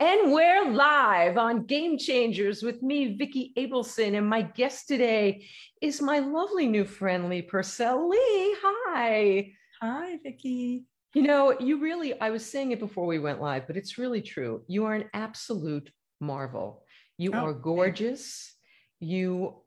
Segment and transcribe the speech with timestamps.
[0.00, 4.16] And we're live on Game Changers with me, Vicki Abelson.
[4.16, 5.44] And my guest today
[5.82, 8.08] is my lovely new friend, Lee Purcell.
[8.08, 9.50] Lee, hi.
[9.82, 10.84] Hi, Vicki.
[11.14, 14.22] You know, you really, I was saying it before we went live, but it's really
[14.22, 14.62] true.
[14.68, 15.90] You are an absolute
[16.20, 16.84] marvel.
[17.16, 18.54] You oh, are gorgeous.
[19.00, 19.62] You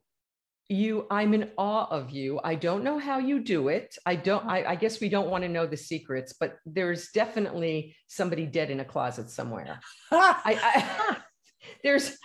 [0.72, 2.40] you i'm in awe of you.
[2.42, 3.96] I don't know how you do it.
[4.06, 7.96] I don't I, I, guess we don't want to know the secrets but there's definitely
[8.08, 9.80] somebody dead in a closet somewhere.
[10.10, 11.16] I, I,
[11.84, 12.16] there's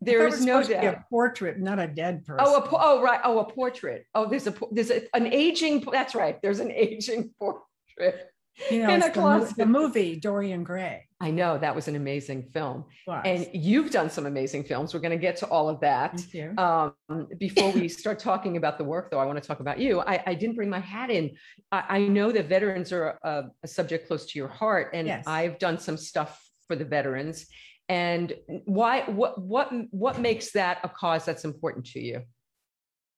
[0.00, 3.38] there is no doubt a portrait not a dead person oh a, oh right oh
[3.40, 4.06] a portrait.
[4.14, 8.30] Oh there's a there's a, an aging that's right there's an aging portrait
[8.70, 9.56] you know, in a closet.
[9.56, 11.06] The, the movie Dorian Gray.
[11.20, 14.94] I know that was an amazing film, and you've done some amazing films.
[14.94, 16.18] We're going to get to all of that.
[16.56, 16.94] Um,
[17.38, 20.00] before we start talking about the work, though, I want to talk about you.
[20.00, 21.32] I, I didn't bring my hat in.
[21.70, 25.24] I, I know that veterans are a, a, subject close to your heart, and yes.
[25.26, 27.46] I've done some stuff for the veterans.
[27.90, 28.32] And
[28.64, 29.02] why?
[29.02, 29.40] What?
[29.40, 29.70] What?
[29.90, 32.22] What makes that a cause that's important to you?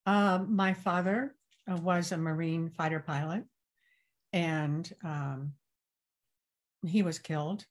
[0.06, 1.36] Um, my father
[1.70, 3.44] uh, was a Marine fighter pilot
[4.32, 5.52] and um,
[6.86, 7.64] he was killed.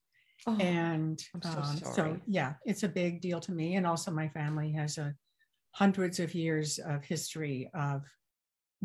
[0.47, 3.75] Oh, and so, um, so, yeah, it's a big deal to me.
[3.75, 5.13] And also, my family has a
[5.71, 8.03] hundreds of years of history of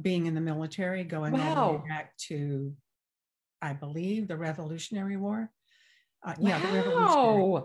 [0.00, 1.54] being in the military, going wow.
[1.54, 2.74] all the way back to,
[3.62, 5.50] I believe, the Revolutionary War.
[6.24, 6.48] Uh, wow.
[6.48, 7.62] Yeah, the Revolutionary.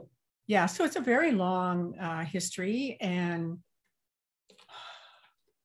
[0.48, 3.58] Yeah, so it's a very long uh, history, and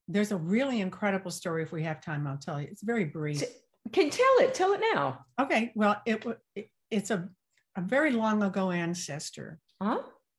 [0.09, 1.63] there's a really incredible story.
[1.63, 2.69] If we have time, I'll tell you.
[2.71, 3.43] It's very brief.
[3.92, 4.55] Can tell it.
[4.55, 5.25] Tell it now.
[5.41, 5.73] Okay.
[5.75, 7.29] Well, it, it it's a
[7.77, 9.98] a very long ago ancestor huh?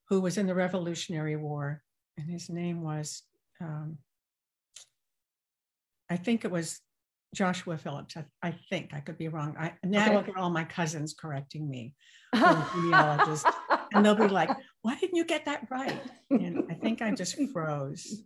[0.09, 1.83] who was in the Revolutionary War,
[2.17, 3.23] and his name was
[3.61, 3.97] um,
[6.09, 6.79] I think it was
[7.35, 8.15] Joshua Phillips.
[8.17, 9.55] I, I, think I could be wrong.
[9.59, 10.15] I now okay.
[10.15, 11.93] look at all my cousins correcting me,
[12.35, 13.49] genealogists,
[13.93, 14.49] and they'll be like,
[14.81, 15.99] "Why didn't you get that right?"
[16.31, 18.23] And I think I just froze.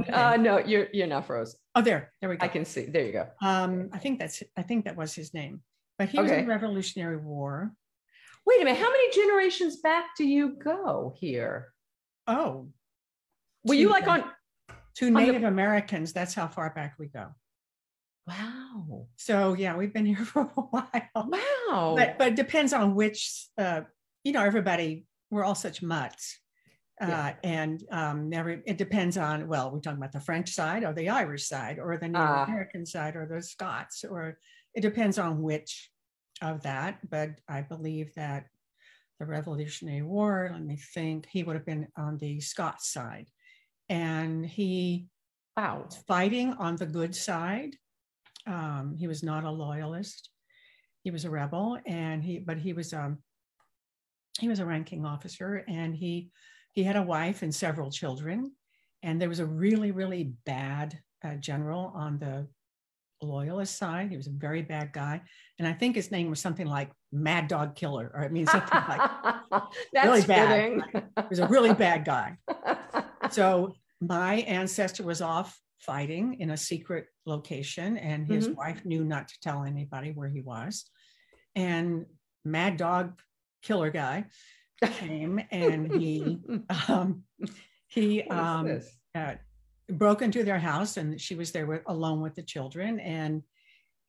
[0.00, 0.12] Okay.
[0.12, 1.56] Uh, no, you're you're not froze.
[1.74, 2.44] Oh, there, there we go.
[2.44, 2.86] I can see.
[2.86, 3.28] There you go.
[3.42, 5.62] Um, I think that's I think that was his name.
[5.98, 7.72] But he was in the Revolutionary War.
[8.44, 8.78] Wait a minute.
[8.78, 11.72] How many generations back do you go here?
[12.26, 12.68] Oh,
[13.64, 14.24] were you like on
[14.96, 16.12] to Native the, Americans?
[16.12, 17.28] That's how far back we go.
[18.26, 19.06] Wow.
[19.16, 21.10] So yeah, we've been here for a while.
[21.14, 21.94] Wow.
[21.96, 23.48] But but it depends on which.
[23.56, 23.82] Uh,
[24.24, 25.06] you know, everybody.
[25.30, 26.38] We're all such mutts.
[27.00, 27.26] Yeah.
[27.26, 30.94] Uh, and um, never, it depends on, well, we're talking about the French side or
[30.94, 34.38] the Irish side or the Native uh, American side or the Scots, or
[34.74, 35.90] it depends on which
[36.40, 36.98] of that.
[37.10, 38.46] But I believe that
[39.20, 43.28] the Revolutionary War, let me think, he would have been on the Scots side.
[43.88, 45.08] And he
[45.56, 45.82] wow.
[45.84, 47.76] was fighting on the good side.
[48.46, 50.30] Um, he was not a loyalist.
[51.02, 53.18] He was a rebel, and he, but he was um,
[54.40, 56.30] he was a ranking officer, and he
[56.76, 58.52] he had a wife and several children.
[59.02, 62.46] And there was a really, really bad uh, general on the
[63.22, 64.10] loyalist side.
[64.10, 65.22] He was a very bad guy.
[65.58, 68.78] And I think his name was something like Mad Dog Killer, or I mean, something
[68.88, 69.62] like
[70.04, 70.82] really bad.
[70.92, 72.36] he was a really bad guy.
[73.32, 78.56] So my ancestor was off fighting in a secret location, and his mm-hmm.
[78.56, 80.88] wife knew not to tell anybody where he was.
[81.56, 82.06] And
[82.44, 83.18] Mad Dog
[83.64, 84.26] Killer guy
[84.82, 86.38] came and he
[86.88, 87.22] um,
[87.88, 88.80] he um,
[89.14, 89.34] uh,
[89.90, 93.42] broke into their house and she was there with, alone with the children and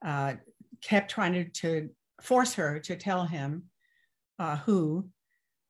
[0.05, 0.33] uh,
[0.81, 1.89] kept trying to, to,
[2.23, 3.61] force her to tell him
[4.39, 5.07] uh, who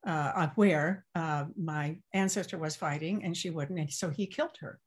[0.06, 4.80] uh, where uh, my ancestor was fighting and she wouldn't and so he killed her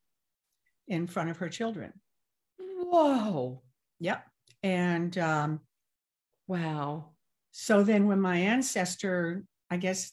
[0.88, 1.94] in front of her children.
[2.60, 3.62] Whoa.
[4.00, 4.24] Yep.
[4.64, 5.60] And um,
[6.48, 7.12] wow.
[7.52, 10.12] so then when my ancestor I guess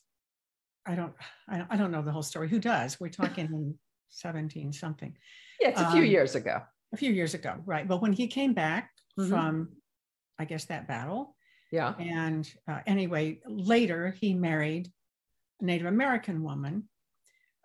[0.87, 1.13] I don't,
[1.49, 2.49] I don't know the whole story.
[2.49, 2.99] Who does?
[2.99, 3.75] We're talking in
[4.09, 5.15] 17 something.
[5.61, 6.63] Yeah, it's a few um, years ago.
[6.95, 7.87] A few years ago, right.
[7.87, 9.29] But when he came back mm-hmm.
[9.29, 9.69] from,
[10.39, 11.37] I guess, that battle.
[11.71, 11.93] Yeah.
[11.99, 14.91] And uh, anyway, later he married
[15.61, 16.89] a Native American woman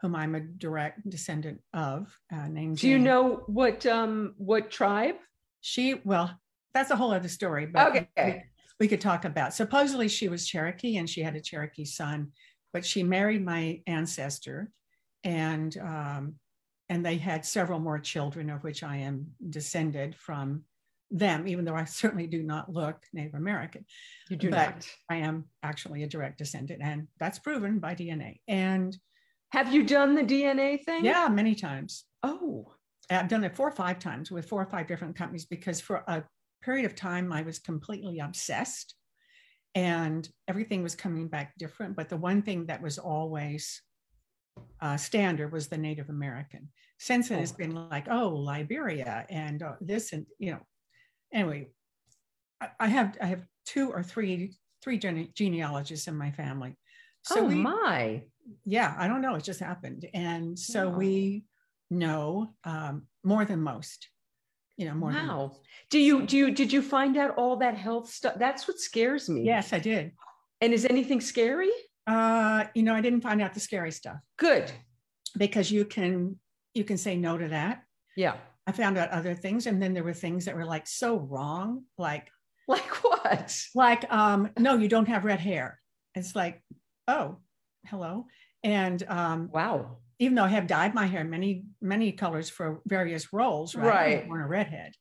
[0.02, 2.78] whom I'm a direct descendant of, uh, named.
[2.78, 2.92] Do Jane.
[2.92, 5.16] you know what um, what tribe?
[5.62, 6.38] She well,
[6.74, 7.68] that's a whole other story.
[7.68, 8.44] But okay
[8.80, 9.54] we could talk about.
[9.54, 12.32] Supposedly she was Cherokee and she had a Cherokee son,
[12.72, 14.72] but she married my ancestor,
[15.24, 16.36] and um,
[16.90, 20.64] and they had several more children, of which I am descended from
[21.12, 23.86] them, even though I certainly do not look Native American.
[24.30, 24.88] You do but not.
[25.10, 28.40] I am actually a direct descendant, and that's proven by DNA.
[28.48, 28.98] And
[29.52, 31.06] have you done the DNA thing?
[31.06, 32.06] Yeah, many times.
[32.24, 32.74] Oh,
[33.10, 36.04] I've done it four or five times with four or five different companies because for
[36.08, 36.24] a
[36.64, 38.96] period of time, I was completely obsessed.
[39.76, 41.96] and everything was coming back different.
[41.96, 43.82] But the one thing that was always
[44.82, 46.70] uh, standard was the Native American.
[47.00, 47.42] Since then, oh.
[47.42, 50.60] it's been like, oh, Liberia and uh, this and you know.
[51.34, 51.70] Anyway,
[52.62, 56.78] I, I, have I have two or three three gene- genealogists in my family.
[57.24, 58.24] So oh we, my!
[58.66, 59.36] Yeah, I don't know.
[59.36, 60.90] It just happened, and so oh.
[60.90, 61.46] we
[61.90, 64.10] know um, more than most
[64.78, 65.52] you know more wow.
[65.90, 69.30] do you do you did you find out all that health stuff that's what scares
[69.30, 69.44] me.
[69.44, 70.12] Yes i did.
[70.62, 71.72] And is anything scary?
[72.08, 74.18] Uh you know i didn't find out the scary stuff.
[74.38, 74.72] Good.
[75.38, 76.38] Because you can
[76.74, 77.84] you can say no to that.
[78.16, 78.36] Yeah.
[78.66, 81.84] I found out other things and then there were things that were like so wrong
[81.98, 82.30] like
[82.68, 83.56] like what?
[83.76, 85.80] like um no you don't have red hair.
[86.16, 86.62] It's like
[87.08, 87.38] oh
[87.88, 88.26] hello.
[88.64, 93.34] And um wow even though I have dyed my hair many, many colors for various
[93.34, 93.86] roles, right?
[93.86, 94.24] right.
[94.24, 94.94] I'm a redhead.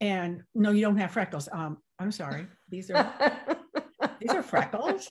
[0.00, 1.48] And no, you don't have freckles.
[1.50, 2.46] Um, I'm sorry.
[2.68, 3.12] These are
[4.20, 5.10] these are freckles.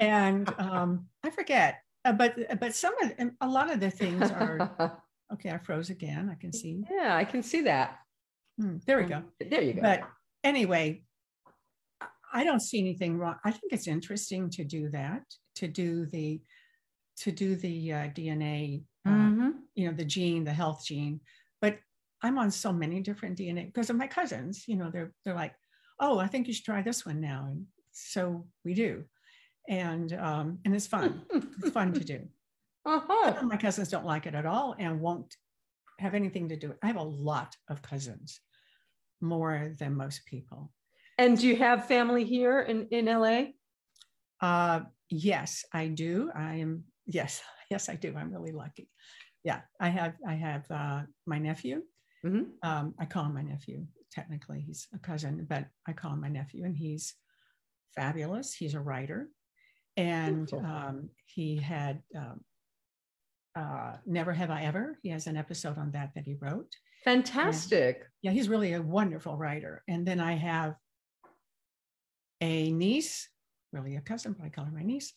[0.00, 1.82] And um, I forget.
[2.04, 4.96] Uh, but but some of a lot of the things are
[5.32, 5.50] okay.
[5.50, 6.30] I froze again.
[6.30, 6.84] I can see.
[6.88, 7.98] Yeah, I can see that.
[8.58, 9.16] Hmm, there we go.
[9.16, 9.82] Um, there you go.
[9.82, 10.02] But
[10.44, 11.02] anyway,
[12.32, 13.34] I don't see anything wrong.
[13.44, 15.24] I think it's interesting to do that,
[15.56, 16.40] to do the
[17.18, 19.50] to do the uh, DNA uh, mm-hmm.
[19.74, 21.20] you know, the gene, the health gene.
[21.60, 21.78] But
[22.22, 24.64] I'm on so many different DNA because of my cousins.
[24.66, 25.54] You know, they're they're like,
[25.98, 29.04] oh, I think you should try this one now, and so we do,
[29.68, 31.22] and um, and it's fun.
[31.32, 32.20] it's fun to do.
[32.86, 33.42] Uh-huh.
[33.42, 35.36] My cousins don't like it at all and won't
[35.98, 36.72] have anything to do.
[36.82, 38.40] I have a lot of cousins,
[39.20, 40.72] more than most people.
[41.18, 43.48] And do you have family here in in LA?
[44.40, 44.80] Uh,
[45.10, 46.30] yes, I do.
[46.34, 48.14] I am yes, yes, I do.
[48.16, 48.88] I'm really lucky.
[49.44, 51.82] Yeah, I have I have uh, my nephew.
[52.24, 52.68] Mm-hmm.
[52.68, 53.86] Um, I call him my nephew.
[54.12, 57.14] Technically, he's a cousin, but I call him my nephew, and he's
[57.94, 58.54] fabulous.
[58.54, 59.28] He's a writer,
[59.96, 62.40] and um, he had um,
[63.56, 64.98] uh, Never Have I Ever.
[65.02, 66.72] He has an episode on that that he wrote.
[67.04, 67.96] Fantastic.
[67.96, 69.82] And, yeah, he's really a wonderful writer.
[69.88, 70.74] And then I have
[72.40, 73.28] a niece,
[73.72, 75.12] really a cousin, but I call her my niece,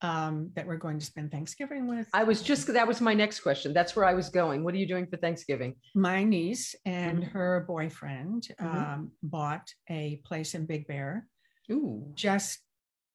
[0.00, 2.08] um, that we're going to spend Thanksgiving with.
[2.12, 3.72] I was just, that was my next question.
[3.72, 4.62] That's where I was going.
[4.62, 5.74] What are you doing for Thanksgiving?
[5.94, 7.30] My niece and mm-hmm.
[7.30, 8.66] her boyfriend mm-hmm.
[8.66, 11.26] um, bought a place in Big Bear
[11.70, 12.12] Ooh.
[12.14, 12.60] just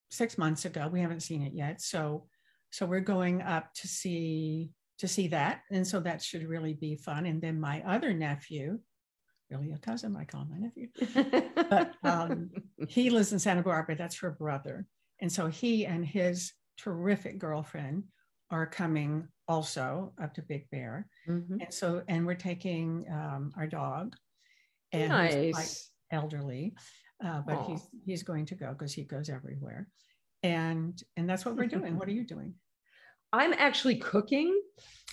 [0.09, 0.89] six months ago.
[0.91, 1.81] We haven't seen it yet.
[1.81, 2.27] So,
[2.71, 5.61] so we're going up to see to see that.
[5.71, 7.25] And so that should really be fun.
[7.25, 8.79] And then my other nephew,
[9.49, 10.87] really a cousin, I call him my nephew,
[11.55, 12.51] but um,
[12.87, 13.95] he lives in Santa Barbara.
[13.95, 14.85] That's her brother.
[15.19, 18.03] And so he and his terrific girlfriend
[18.51, 21.07] are coming also up to Big Bear.
[21.27, 21.61] Mm-hmm.
[21.61, 24.15] And so, and we're taking um, our dog
[24.91, 25.33] and nice.
[25.33, 25.79] he's quite
[26.11, 26.73] elderly,
[27.25, 27.67] uh, but Aww.
[27.69, 29.87] he's, he's going to go because he goes everywhere.
[30.43, 31.97] And, and that's what we're doing.
[31.97, 32.53] what are you doing?
[33.31, 34.61] I'm actually cooking.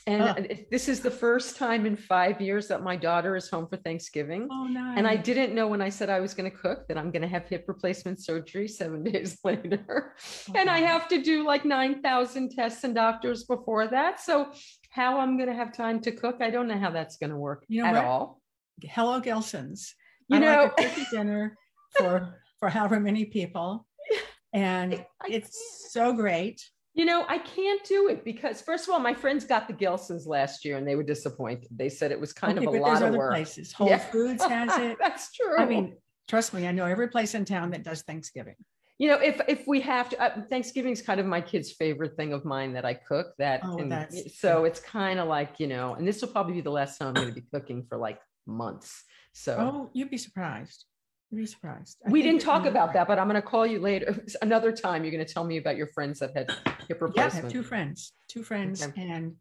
[0.07, 0.65] And oh.
[0.71, 4.49] this is the first time in five years that my daughter is home for Thanksgiving.
[4.51, 4.97] Oh, nice.
[4.97, 7.23] And I didn't know when I said I was going to cook that I'm going
[7.23, 10.15] to have hip replacement surgery seven days later.
[10.49, 14.21] Oh, and I have to do like 9,000 tests and doctors before that.
[14.21, 14.53] So,
[14.91, 17.37] how I'm going to have time to cook, I don't know how that's going to
[17.37, 18.05] work you know at what?
[18.05, 18.43] all.
[18.83, 19.95] Hello, Gelson's.
[20.29, 21.57] You I know, like a dinner
[21.97, 23.87] for for however many people,
[24.53, 26.61] and I, I, it's so great.
[26.95, 30.27] You know, I can't do it because first of all, my friends got the Gelson's
[30.27, 31.69] last year and they were disappointed.
[31.71, 33.33] They said it was kind okay, of a lot of work.
[33.33, 33.73] Places.
[33.77, 33.99] Whole yeah.
[33.99, 34.99] Foods has it.
[35.01, 35.57] That's true.
[35.57, 35.97] I mean,
[36.29, 38.57] trust me, I know every place in town that does Thanksgiving.
[38.99, 42.17] You know, if if we have to, uh, Thanksgiving is kind of my kid's favorite
[42.17, 43.33] thing of mine that I cook.
[43.39, 46.61] That oh, and, so it's kind of like you know, and this will probably be
[46.61, 49.05] the last time I'm going to be cooking for like months.
[49.33, 50.85] So oh, you'd be surprised.
[51.31, 51.99] You'd be surprised.
[52.05, 54.25] I we didn't talk about that, but I'm going to call you later.
[54.43, 56.51] Another time, you're going to tell me about your friends that had
[56.89, 57.17] hip replacement.
[57.17, 59.09] Yeah, I have two friends, two friends, okay.
[59.09, 59.37] and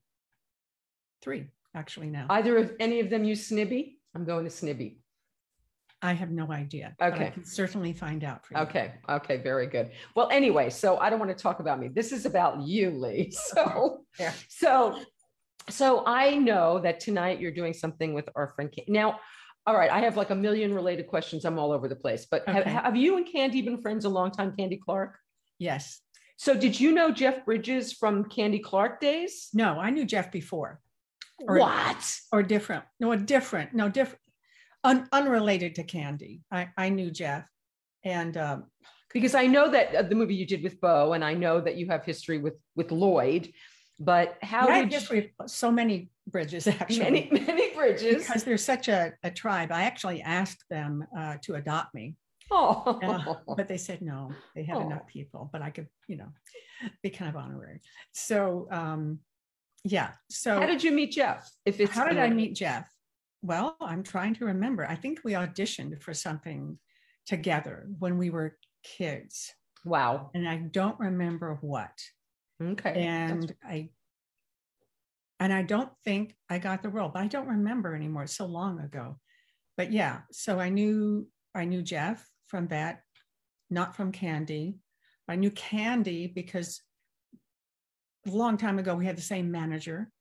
[1.21, 2.27] three actually now.
[2.29, 3.95] Either of any of them use Snibby?
[4.15, 4.97] I'm going to Snibby.
[6.01, 6.95] I have no idea.
[7.01, 7.27] Okay.
[7.27, 8.61] I can certainly find out for you.
[8.61, 8.93] Okay.
[9.09, 9.37] Okay.
[9.37, 9.91] Very good.
[10.15, 11.89] Well, anyway, so I don't want to talk about me.
[11.89, 13.33] This is about you, Lee.
[13.53, 14.31] So, yeah.
[14.47, 14.99] so,
[15.69, 18.73] so I know that tonight you're doing something with our friend.
[18.87, 19.19] Now,
[19.67, 21.45] all right, I have like a million related questions.
[21.45, 22.27] I'm all over the place.
[22.29, 22.69] But okay.
[22.69, 25.17] have, have, you and Candy been friends a long time, Candy Clark?
[25.59, 25.99] Yes.
[26.37, 29.49] So did you know Jeff Bridges from Candy Clark days?
[29.53, 30.79] No, I knew Jeff before.
[31.47, 32.19] Or, what?
[32.31, 32.85] Or different.
[32.99, 33.73] No, different.
[33.73, 34.21] No, different.
[34.83, 36.41] Un, unrelated to Candy.
[36.51, 37.45] I, I knew Jeff.
[38.03, 38.65] And um,
[39.13, 41.75] because I know that uh, the movie you did with Beau, and I know that
[41.75, 43.51] you have history with with Lloyd.
[43.99, 45.47] But how yeah, did history you...
[45.47, 49.71] so many bridges actually many many bridges because there's such a, a tribe.
[49.71, 52.15] I actually asked them uh, to adopt me,
[52.51, 54.81] Oh, Uh, but they said no, they had Oh.
[54.87, 56.29] enough people, but I could, you know,
[57.03, 57.81] be kind of honorary.
[58.13, 59.19] So, um,
[59.83, 60.11] yeah.
[60.29, 61.49] So how did you meet Jeff?
[61.65, 62.87] If it's how did I meet Jeff?
[63.41, 64.85] Well, I'm trying to remember.
[64.85, 66.77] I think we auditioned for something
[67.25, 69.53] together when we were kids,
[69.85, 70.31] Wow.
[70.33, 71.95] and I don't remember what.
[72.61, 72.93] Okay.
[73.05, 73.89] And I
[75.39, 78.23] and I don't think I got the role, but I don't remember anymore.
[78.23, 79.17] It's so long ago.
[79.77, 83.01] But yeah, so I knew I knew Jeff from that,
[83.69, 84.79] not from Candy.
[85.27, 86.81] I knew Candy because
[88.27, 90.11] a long time ago we had the same manager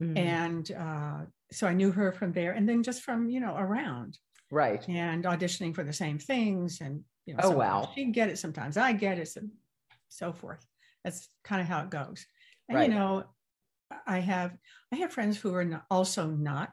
[0.00, 0.16] Mhm.
[0.16, 4.18] and uh, so i knew her from there and then just from you know around
[4.50, 4.88] right.
[4.88, 7.90] and auditioning for the same things and you know Oh, wow.
[7.94, 9.50] she get it sometimes i get it and
[10.08, 10.64] so forth
[11.04, 12.24] that's kind of how it goes
[12.68, 12.88] and Right.
[12.88, 13.24] you know
[14.06, 14.56] i have
[14.92, 16.70] i have friends who are not, also not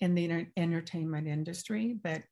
[0.00, 2.22] in the enter- entertainment industry but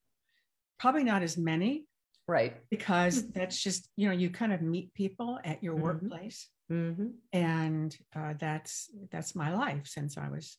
[0.79, 1.87] probably not as many
[2.29, 2.57] Right.
[2.71, 3.29] because Hmm.
[3.35, 5.81] that's just you know you kind of meet people at your Mhm.
[5.83, 10.59] workplace hmm and uh, that's that's my life since I was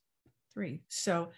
[0.54, 0.82] three.
[0.88, 1.32] So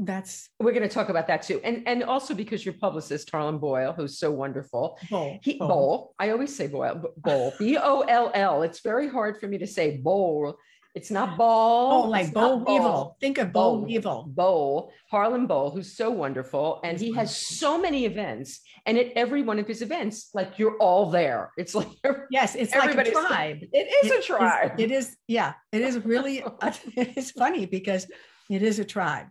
[0.00, 3.58] that's We're going to talk about that too, and and also because your publicist Harlan
[3.58, 5.38] Boyle, who's so wonderful, Bowl.
[5.44, 6.14] he bowl.
[6.18, 6.92] I always say bowl.
[6.96, 7.52] b- Bowl.
[7.60, 8.62] B O L L.
[8.62, 10.56] It's very hard for me to say bowl.
[10.94, 12.04] It's not ball.
[12.04, 13.16] Oh, like not Weevil.
[13.18, 13.80] Think of Boll.
[13.82, 14.26] Weevil.
[14.28, 16.80] Bowl, Harlan Boll, who's so wonderful.
[16.84, 18.60] And he has so many events.
[18.84, 21.50] And at every one of his events, like you're all there.
[21.56, 21.88] It's like
[22.30, 23.60] Yes, it's like a tribe.
[23.72, 24.78] it is It a tribe.
[24.78, 28.06] It is, yeah, it is really, it's funny because
[28.50, 29.28] it is a tribe.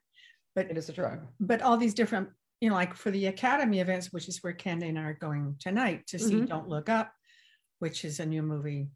[0.55, 1.27] But it is a tribe.
[1.39, 4.87] But all these different, you know, like for the Academy events, which is where Candy
[4.89, 6.47] and I are going tonight to see Mhm.
[6.49, 7.11] Don't Look Up,
[7.79, 8.87] which is a new movie,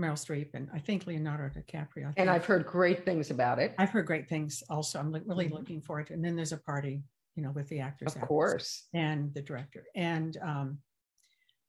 [0.00, 2.08] Meryl Streep and I think Leonardo DiCaprio.
[2.08, 2.30] I And.
[2.30, 3.74] I've heard great things about it.
[3.78, 4.98] I've heard great things also.
[4.98, 5.52] I'm really Mhm.
[5.52, 6.16] looking forward to it.
[6.16, 7.02] And then there's a party,
[7.36, 8.12] you know, with the actors.
[8.12, 8.88] Of actors, course.
[8.94, 9.84] And the director.
[9.94, 10.78] And um,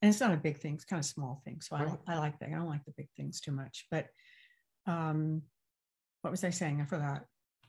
[0.03, 1.61] and it's not a big thing, it's kind of small thing.
[1.61, 1.99] So I, Right.
[2.07, 2.49] I like that.
[2.49, 3.85] I don't like the big things too much.
[3.91, 4.07] But
[4.87, 5.43] um
[6.21, 6.81] what was I saying?
[6.81, 7.25] I forgot.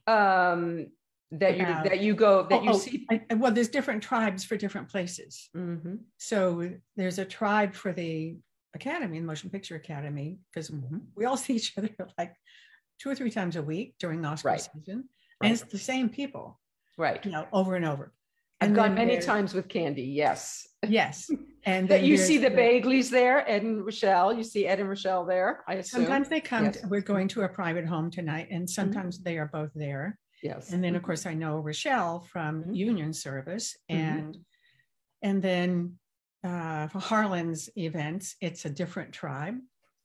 [0.07, 0.87] Um,
[1.33, 3.07] that you that you go that Oh, you oh, see.
[3.11, 5.49] I- I- well, there's different tribes for different places.
[5.57, 6.00] Mhm.
[6.19, 8.37] So there's a tribe for the
[8.75, 11.02] academy, the Motion Picture Academy, because Mhm.
[11.14, 12.35] we all see each other like
[12.99, 14.61] two or three times a week during Oscar Right.
[14.61, 15.09] season.
[15.41, 15.49] Right.
[15.49, 16.61] And it's the same people,
[16.97, 17.25] Right.
[17.25, 18.12] you know, over and over.
[18.61, 20.05] I've And gone many times with Candy.
[20.05, 20.67] Yes.
[20.87, 21.31] Yes.
[21.64, 24.33] And That you see the Begleys there, Ed and Rochelle.
[24.33, 25.62] You see Ed and Rochelle there.
[25.69, 26.00] I assume.
[26.00, 26.85] Sometimes they come, Yes.
[26.87, 30.19] we're going to a private home tonight, and sometimes they are both there.
[30.43, 30.73] Yes.
[30.73, 32.75] And then, of course, I know Rochelle from Mhm.
[32.76, 33.95] Union Service, Mhm.
[33.97, 34.45] and
[35.23, 36.00] and then
[36.44, 39.56] uh, for Harlan's events, it's a different tribe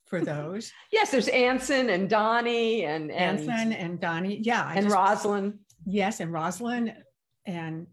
[0.06, 0.72] for those.
[0.92, 5.58] Yes, there's Anson and Donnie and and Anson and Donnie, yeah, I and just- Rosalind.
[5.84, 6.94] yes, and Rosalind,
[7.46, 7.86] and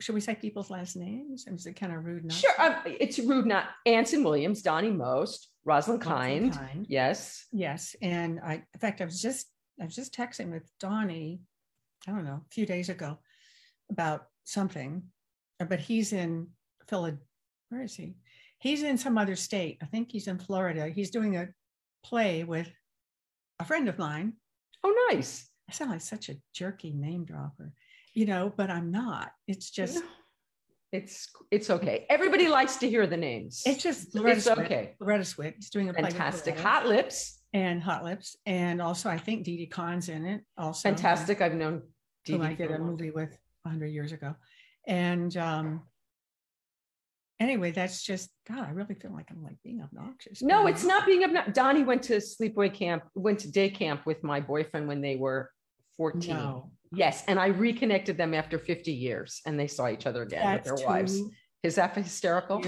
[0.00, 1.46] should we say people's last names?
[1.46, 2.24] Is it kind of rude?
[2.24, 3.46] Not Sure, um, it's rude.
[3.46, 6.52] Not Anson Williams, Donnie Most, Rosalind Kind.
[6.54, 6.86] Kind.
[6.88, 7.46] Yes.
[7.52, 9.46] Yes, and I, in fact, I was just,
[9.80, 11.40] I was just texting with Donnie,
[12.08, 13.18] I don't know, a few days ago
[13.90, 15.02] about something,
[15.60, 16.48] but he's in
[16.88, 17.24] Philadelphia.
[17.70, 18.14] Where is he?
[18.58, 19.78] He's in some other state.
[19.82, 20.88] I think he's in Florida.
[20.88, 21.48] He's doing a
[22.04, 22.68] play with
[23.58, 24.34] a friend of mine.
[24.84, 25.48] Oh, nice.
[25.68, 27.72] I sound like such a jerky name dropper,
[28.12, 29.30] you know, but I'm not.
[29.46, 30.02] It's just,
[30.92, 32.06] It's it's okay.
[32.10, 33.62] Everybody likes to hear the names.
[33.64, 34.94] it's just Loretta it's okay.
[35.00, 35.54] Loretta Swit.
[35.56, 36.58] He's doing a Fantastic.
[36.58, 37.38] Hot lips.
[37.52, 40.40] and Hot Lips, and also I think Dee Dee Khan's in it.
[40.58, 41.40] Also, Fantastic.
[41.40, 41.82] I've known
[42.24, 44.34] Dee who I did a movie with hundred years ago,
[44.88, 45.82] and um,
[47.40, 48.66] anyway, that's just God.
[48.68, 50.42] I really feel like I'm like being obnoxious.
[50.42, 51.54] No, it's not being obnoxious.
[51.54, 55.50] Donnie went to sleepaway camp, went to day camp with my boyfriend when they were
[55.96, 56.36] 14.
[56.36, 57.24] No, Yes.
[57.28, 60.80] And I reconnected them after 50 years and they saw each other again that's with
[60.80, 61.20] their wives.
[61.62, 62.64] Is that hysterical?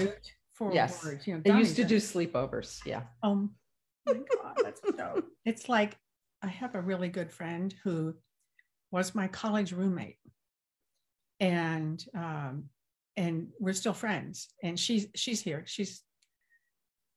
[0.71, 1.05] Yes.
[1.25, 2.79] You know, They used to do sleepovers.
[2.85, 3.03] Yeah.
[3.21, 3.51] Um,
[4.05, 5.23] my God, that's so.
[5.45, 5.97] It's like
[6.41, 8.13] I have a really good friend who
[8.91, 10.17] was my college roommate,
[11.39, 12.65] and um,
[13.17, 14.47] and we're still friends.
[14.63, 15.63] And she's she's here.
[15.65, 16.01] She's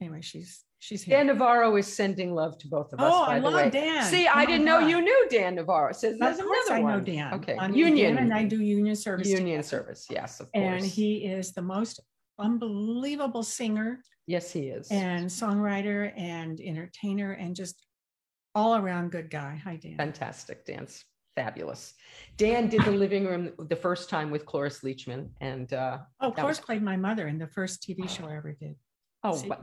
[0.00, 0.20] anyway.
[0.22, 1.16] She's she's here.
[1.16, 3.72] Dan Navarro is sending love to both of us, Oh, by I the love.
[3.72, 4.04] Dan.
[4.04, 5.92] See, Oh I didn't know you knew Dan Navarro.
[5.92, 7.04] Says Of there's course, another I know one.
[7.04, 7.34] Dan.
[7.34, 7.56] Okay.
[7.58, 8.14] I mean, Union.
[8.16, 9.28] Dan and I do union service.
[9.28, 9.62] Union together.
[9.62, 10.06] service.
[10.10, 10.82] Yes, of course.
[10.82, 12.00] And he is the most
[12.38, 14.88] unbelievable singer yes, he is.
[14.90, 17.82] and songwriter and entertainer and just
[18.54, 19.60] all around good guy.
[19.64, 19.96] Hi, Dan.
[19.96, 20.64] Fantastic.
[20.66, 21.04] Dan's
[21.36, 21.94] fabulous.
[22.36, 25.28] Dan did the living room the first time with Cloris Leachman.
[25.40, 28.52] And uh, Oh, Cloris was- played my mother in the first TV show I ever
[28.52, 28.74] did.
[29.22, 29.60] oh, See, but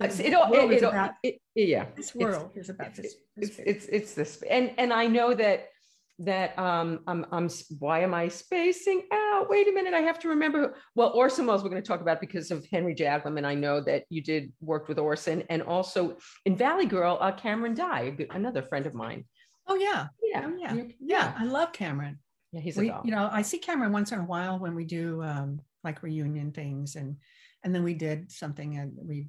[0.00, 1.86] it's- it it, it, about it- yeah.
[1.96, 3.14] this it's- world is about this.
[3.36, 5.68] this it's it's it's this and and i know that
[6.20, 9.48] that um, I'm, I'm, why am I spacing out?
[9.48, 10.74] Wait a minute, I have to remember.
[10.96, 13.80] Well, Orson Welles, we're going to talk about because of Henry Jaglom, and I know
[13.82, 18.62] that you did work with Orson, and also in Valley Girl, uh, Cameron Dye, another
[18.62, 19.26] friend of mine.
[19.68, 20.74] Oh yeah, yeah, oh, yeah.
[20.74, 21.34] yeah, yeah.
[21.38, 22.18] I love Cameron.
[22.52, 25.22] Yeah, he's we, you know, I see Cameron once in a while when we do
[25.22, 27.16] um, like reunion things, and
[27.62, 29.28] and then we did something and we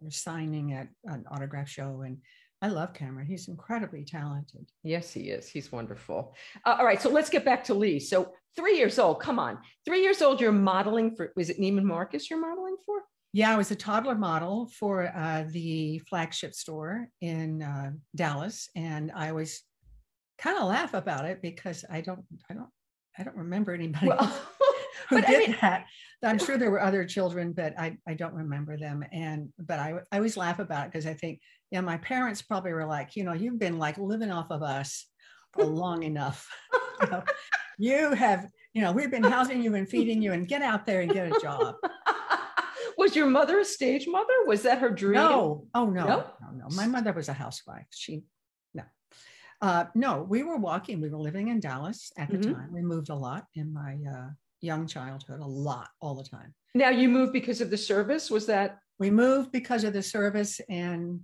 [0.00, 2.18] were signing at an autograph show, and
[2.62, 3.26] I love Cameron.
[3.26, 4.66] He's incredibly talented.
[4.82, 5.48] Yes, he is.
[5.48, 6.34] He's wonderful.
[6.64, 8.00] Uh, all right, so let's get back to Lee.
[8.00, 9.20] So three years old.
[9.20, 10.40] Come on, three years old.
[10.40, 11.32] You're modeling for.
[11.36, 12.30] Was it Neiman Marcus?
[12.30, 13.02] You're modeling for?
[13.32, 19.12] Yeah, I was a toddler model for uh, the flagship store in uh, Dallas, and
[19.14, 19.62] I always
[20.38, 22.70] kind of laugh about it because I don't, I don't,
[23.16, 24.36] I don't remember anybody well,
[25.10, 25.84] who did I mean, that.
[26.24, 29.04] I'm sure there were other children, but I, I don't remember them.
[29.12, 32.72] And but I, I always laugh about it because I think, yeah, my parents probably
[32.72, 35.06] were like, you know, you've been like living off of us
[35.52, 36.48] for long enough.
[37.02, 37.22] you, know,
[37.78, 41.02] you have, you know, we've been housing you and feeding you, and get out there
[41.02, 41.76] and get a job.
[43.00, 44.32] Was your mother a stage mother?
[44.46, 45.14] Was that her dream?
[45.14, 45.66] No.
[45.74, 46.76] Oh no, no, no, no.
[46.76, 47.86] My mother was a housewife.
[47.90, 48.22] She
[48.74, 48.84] no.
[49.60, 51.00] uh, no, we were walking.
[51.00, 52.52] We were living in Dallas at the mm-hmm.
[52.52, 52.72] time.
[52.72, 54.28] We moved a lot in my uh,
[54.60, 56.54] young childhood, a lot, all the time.
[56.74, 58.30] Now you moved because of the service.
[58.30, 58.78] Was that?
[58.98, 61.20] We moved because of the service and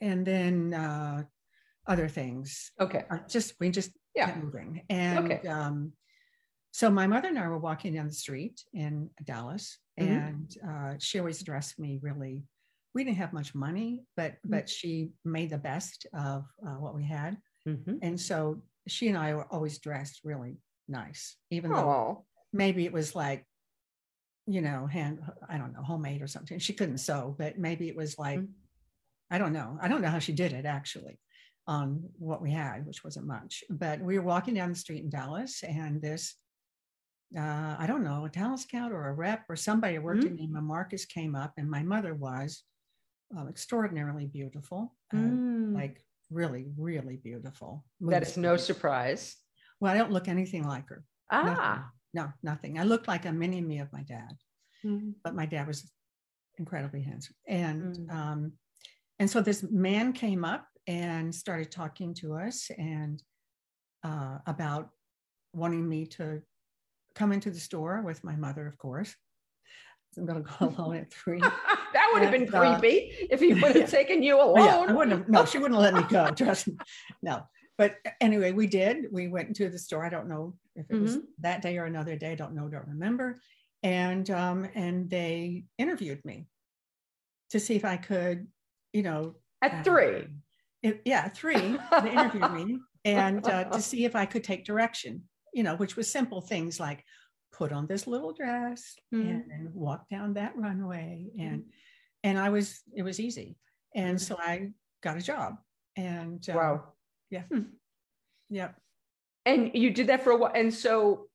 [0.00, 1.22] and then uh,
[1.86, 2.72] other things.
[2.80, 3.04] Okay.
[3.10, 4.26] Uh, just we just yeah.
[4.26, 4.82] kept moving.
[4.90, 5.48] And okay.
[5.48, 5.92] um,
[6.72, 10.12] so my mother and I were walking down the street in Dallas, mm-hmm.
[10.12, 12.44] and uh, she always dressed me really.
[12.92, 14.50] We didn't have much money, but mm-hmm.
[14.50, 17.36] but she made the best of uh, what we had.
[17.68, 17.96] Mm-hmm.
[18.02, 20.56] And so she and I were always dressed really
[20.88, 21.76] nice, even Aww.
[21.76, 23.44] though maybe it was like,
[24.46, 26.58] you know, hand, I don't know, homemade or something.
[26.58, 28.52] She couldn't sew, but maybe it was like, mm-hmm.
[29.30, 29.78] I don't know.
[29.80, 31.20] I don't know how she did it actually
[31.66, 33.62] on what we had, which wasn't much.
[33.70, 36.34] But we were walking down the street in Dallas, and this,
[37.36, 40.56] uh, I don't know, a talent scout or a rep or somebody working mm-hmm.
[40.56, 42.64] Neiman Marcus came up, and my mother was
[43.36, 45.74] uh, extraordinarily beautiful, uh, mm.
[45.74, 47.84] like really, really beautiful.
[48.00, 49.36] That is no surprise.
[49.80, 51.04] Well, I don't look anything like her.
[51.30, 51.44] Ah.
[51.44, 51.84] Nothing.
[52.12, 52.78] No, nothing.
[52.78, 54.32] I look like a mini me of my dad,
[54.84, 55.10] mm-hmm.
[55.22, 55.88] but my dad was
[56.58, 57.36] incredibly handsome.
[57.46, 58.16] And mm-hmm.
[58.16, 58.52] um,
[59.20, 63.22] and so this man came up and started talking to us and
[64.02, 64.88] uh, about
[65.52, 66.42] wanting me to
[67.14, 69.14] come into the store with my mother, of course.
[70.16, 71.40] I'm going to go alone at three.
[71.40, 73.86] that would have been uh, creepy uh, if he would have yeah.
[73.86, 74.64] taken you alone.
[74.64, 75.28] Yeah, I wouldn't have.
[75.28, 76.30] No, she wouldn't let me go.
[76.30, 76.76] Trust me.
[77.22, 77.42] No.
[77.78, 79.06] But anyway, we did.
[79.10, 80.04] We went into the store.
[80.04, 81.02] I don't know if it mm-hmm.
[81.02, 82.32] was that day or another day.
[82.32, 82.68] I don't know.
[82.68, 83.40] Don't remember.
[83.82, 86.46] And um, and they interviewed me
[87.50, 88.46] to see if I could,
[88.92, 90.26] you know, at uh, three.
[90.82, 91.78] It, yeah, three.
[92.02, 95.22] They interviewed me and uh, to see if I could take direction.
[95.52, 97.04] You know, which was simple things like
[97.52, 99.50] put on this little dress mm-hmm.
[99.50, 101.64] and walk down that runway and
[102.22, 103.56] and i was it was easy.
[103.94, 104.70] And so i
[105.02, 105.54] got a job
[105.96, 106.84] and uh, wow.
[107.30, 107.42] yeah.
[107.52, 107.62] Hmm.
[108.48, 108.68] yeah
[109.44, 111.26] and you did that for a while and so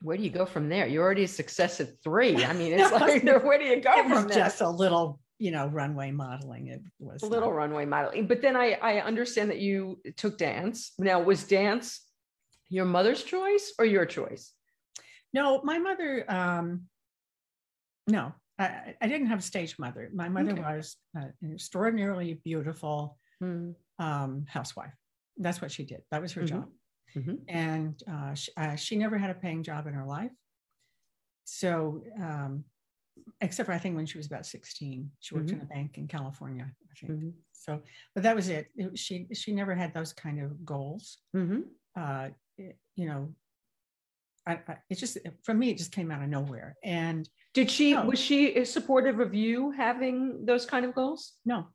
[0.00, 0.86] where do you go from there?
[0.86, 2.44] You're already a success at three.
[2.44, 5.66] I mean it's like where do you go it from just a little you know
[5.66, 6.68] runway modeling.
[6.68, 7.56] It was a little not.
[7.56, 8.26] runway modeling.
[8.26, 10.92] But then i i understand that you took dance.
[10.98, 12.07] Now was dance
[12.68, 14.52] your mother's choice or your choice
[15.32, 16.82] no, my mother, um,
[18.06, 20.10] no, I, I didn't have a stage mother.
[20.14, 20.62] My mother okay.
[20.62, 23.74] was an extraordinarily beautiful mm.
[23.98, 24.94] um, housewife.
[25.36, 26.02] That's what she did.
[26.10, 26.56] That was her mm-hmm.
[26.56, 26.68] job.
[27.16, 27.34] Mm-hmm.
[27.48, 30.30] And uh, she, uh, she, never had a paying job in her life.
[31.44, 32.64] So, um,
[33.40, 35.56] except for I think when she was about 16, she worked mm-hmm.
[35.56, 37.12] in a bank in California, I think.
[37.12, 37.28] Mm-hmm.
[37.52, 37.80] So,
[38.14, 38.68] but that was it.
[38.76, 38.98] it.
[38.98, 41.18] She she never had those kind of goals.
[41.34, 41.60] Mm-hmm.
[41.96, 42.28] Uh,
[42.96, 43.34] you know,
[44.46, 46.76] I, I, it just for me it just came out of nowhere.
[46.82, 48.04] And did she no.
[48.04, 51.34] was she supportive of you having those kind of goals?
[51.44, 51.66] No.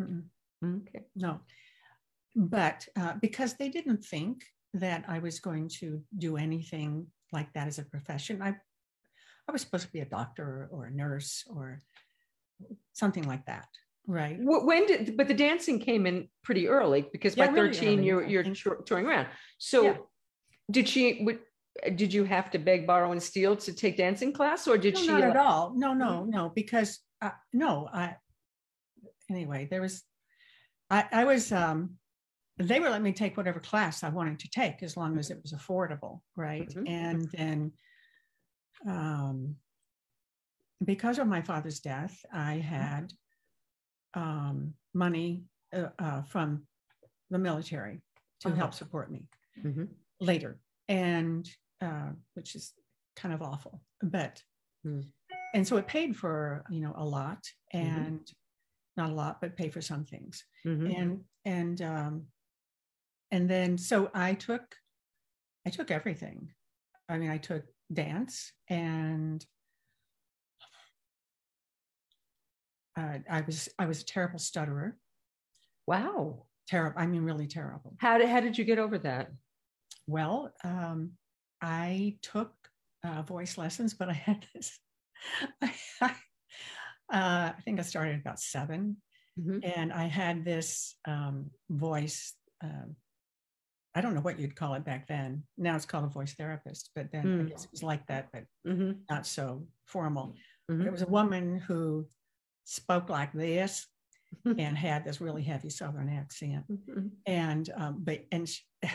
[0.00, 0.24] Mm-mm.
[0.64, 1.04] okay.
[1.14, 1.40] No.
[2.34, 7.66] But uh, because they didn't think that i was going to do anything like that
[7.66, 8.48] as a profession i
[9.48, 11.80] i was supposed to be a doctor or a nurse or
[12.92, 13.68] something like that
[14.08, 14.36] right?
[14.40, 18.24] When did but the dancing came in pretty early because yeah, by 13 really you're
[18.24, 18.42] you're
[18.84, 19.28] touring around.
[19.58, 19.96] So yeah.
[20.70, 21.40] Did she would
[21.94, 25.00] did you have to beg, borrow, and steal to take dancing class, or did no,
[25.00, 25.08] she?
[25.08, 25.72] Not at all.
[25.74, 26.30] No, no, mm-hmm.
[26.30, 26.52] no.
[26.54, 28.16] Because uh, no, I.
[29.30, 30.02] Anyway, there was,
[30.90, 31.50] I, I was.
[31.52, 31.96] um
[32.58, 35.40] They were letting me take whatever class I wanted to take as long as it
[35.42, 36.68] was affordable, right?
[36.68, 36.86] Mm-hmm.
[36.86, 37.72] And then,
[38.86, 39.56] um,
[40.84, 42.60] because of my father's death, I mm-hmm.
[42.60, 43.12] had
[44.14, 46.66] um, money uh, uh, from
[47.30, 48.02] the military
[48.40, 48.56] to uh-huh.
[48.56, 49.26] help support me.
[49.64, 49.84] Mm-hmm
[50.22, 50.58] later,
[50.88, 51.48] and
[51.80, 52.72] uh, which is
[53.16, 54.42] kind of awful, but
[54.86, 55.04] mm.
[55.54, 57.86] and so it paid for you know a lot mm-hmm.
[57.86, 59.02] and mm-hmm.
[59.02, 60.86] not a lot, but pay for some things, mm-hmm.
[60.86, 62.22] and and um,
[63.30, 64.62] and then so I took
[65.66, 66.50] I took everything.
[67.08, 69.44] I mean, I took dance and
[72.98, 74.96] uh, I was I was a terrible stutterer.
[75.86, 76.46] Wow.
[76.68, 77.00] Terrible.
[77.00, 77.94] I mean, really terrible.
[77.98, 79.30] How did how did you get over that?
[80.06, 81.12] Well, um,
[81.60, 82.52] I took
[83.04, 84.78] uh, voice lessons, but I had this.
[86.00, 86.14] I,
[87.12, 88.96] uh, I think I started about 7
[89.38, 89.58] mm-hmm.
[89.62, 92.34] and I had this um, voice.
[92.62, 92.96] Um,
[93.94, 95.42] I don't know what you'd call it back then.
[95.58, 97.40] Now it's called a voice therapist, but then mm.
[97.46, 98.92] I guess it was like that, but mm-hmm.
[99.10, 100.34] not so formal.
[100.70, 100.86] Mm-hmm.
[100.86, 102.06] It was a woman who
[102.64, 103.86] spoke like this
[104.44, 106.64] and had this really heavy Southern accent.
[106.70, 107.08] Mm-hmm.
[107.26, 108.62] And um, but and she,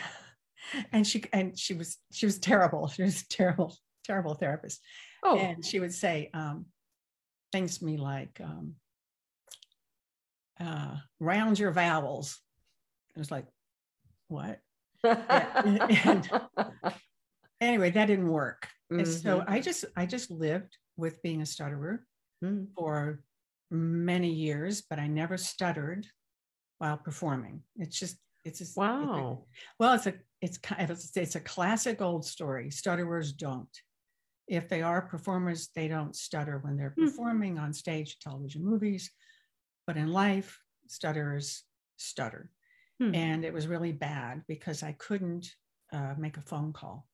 [0.92, 2.88] and she and she was she was terrible.
[2.88, 4.80] She was terrible, terrible therapist.
[5.22, 6.66] Oh, and she would say um,
[7.52, 8.74] things to me like um,
[10.60, 12.38] uh, "round your vowels."
[13.14, 13.46] It was like,
[14.28, 14.60] what?
[15.04, 16.30] and, and,
[17.60, 18.68] anyway, that didn't work.
[18.92, 19.00] Mm-hmm.
[19.00, 22.04] And so I just I just lived with being a stutterer
[22.44, 22.64] mm-hmm.
[22.76, 23.20] for
[23.70, 26.06] many years, but I never stuttered
[26.78, 27.62] while performing.
[27.76, 29.00] It's just, it's just wow.
[29.02, 32.70] It's a, well, it's a, it's kind of, it's a classic old story.
[32.70, 33.68] Stutterers don't.
[34.46, 37.06] If they are performers, they don't stutter when they're mm-hmm.
[37.06, 39.10] performing on stage, television, movies.
[39.86, 41.64] But in life, stutterers
[41.96, 42.50] stutter.
[43.00, 43.14] Hmm.
[43.14, 45.50] And it was really bad because I couldn't
[45.92, 47.06] uh, make a phone call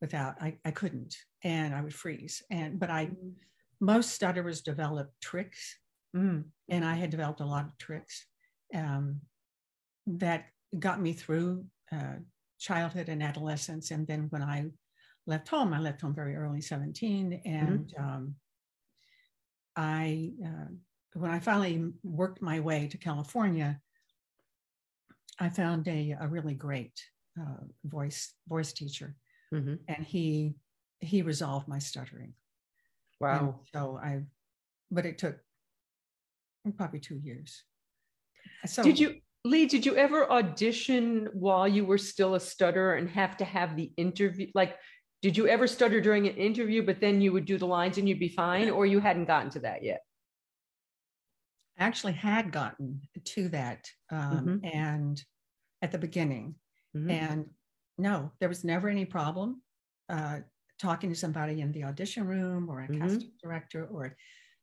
[0.00, 2.42] without, I, I couldn't, and I would freeze.
[2.50, 3.32] And, but I, mm
[3.80, 5.76] most stutterers develop tricks,
[6.16, 6.44] mm.
[6.68, 8.26] and I had developed a lot of tricks
[8.74, 9.20] um,
[10.06, 10.46] that
[10.78, 12.16] got me through uh,
[12.58, 13.90] childhood and adolescence.
[13.90, 14.66] And then when I
[15.26, 18.04] left home, I left home very early, 17, and mm-hmm.
[18.04, 18.34] um,
[19.76, 20.72] I, uh,
[21.14, 23.80] when I finally worked my way to California,
[25.38, 27.00] I found a, a really great
[27.40, 29.14] uh, voice voice teacher,
[29.54, 29.74] mm-hmm.
[29.86, 30.54] and he
[31.00, 32.32] he resolved my stuttering.
[33.20, 33.38] Wow.
[33.38, 34.22] And so I,
[34.90, 35.38] but it took
[36.76, 37.62] probably two years.
[38.66, 43.08] So did you, Lee, did you ever audition while you were still a stutterer and
[43.08, 44.48] have to have the interview?
[44.54, 44.76] Like,
[45.22, 48.06] did you ever stutter during an interview, but then you would do the lines and
[48.06, 50.02] you'd be fine, or you hadn't gotten to that yet?
[51.78, 54.76] I actually had gotten to that um, mm-hmm.
[54.76, 55.22] and
[55.80, 56.54] at the beginning.
[56.94, 57.10] Mm-hmm.
[57.10, 57.46] And
[57.96, 59.62] no, there was never any problem.
[60.10, 60.40] Uh,
[60.78, 63.00] talking to somebody in the audition room or a mm-hmm.
[63.00, 64.14] casting director or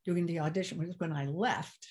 [0.06, 1.88] doing the audition was when I left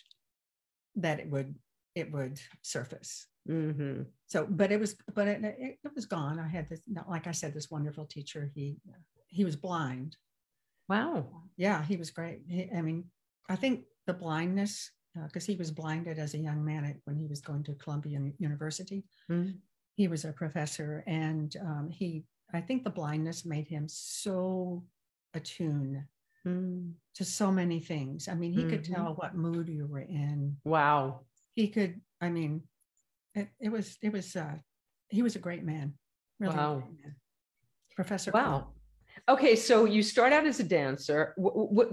[0.97, 1.55] that it would
[1.95, 3.27] it would surface.
[3.49, 4.03] Mm-hmm.
[4.27, 6.41] So, but it was but it, it, it, was gone.
[6.41, 8.51] I had this like I said this wonderful teacher.
[8.55, 8.77] He
[9.29, 10.17] he was blind.
[10.89, 11.27] Wow.
[11.57, 12.43] Yeah, he was great.
[12.49, 13.05] He, I mean,
[13.49, 14.91] I think the blindness
[15.27, 18.19] because uh, he was blinded as a young man when he was going to Columbia
[18.39, 19.05] University.
[19.31, 19.53] Mm-hmm.
[19.95, 24.85] He was a professor, and um, he I think the blindness made him so
[25.35, 26.03] attuned
[26.47, 26.93] mm.
[27.15, 28.29] to so many things.
[28.29, 28.71] I mean, he mm-hmm.
[28.71, 30.57] could tell what mood you were in.
[30.65, 31.21] Wow.
[31.55, 32.63] He could, I mean,
[33.35, 34.55] it, it was, it was, uh,
[35.09, 35.95] he was a great man.
[36.41, 36.75] Really wow.
[36.77, 37.17] Man.
[37.95, 38.31] Professor.
[38.33, 38.69] Wow.
[39.29, 39.57] Okay.
[39.57, 41.33] So you start out as a dancer.
[41.37, 41.89] What, what,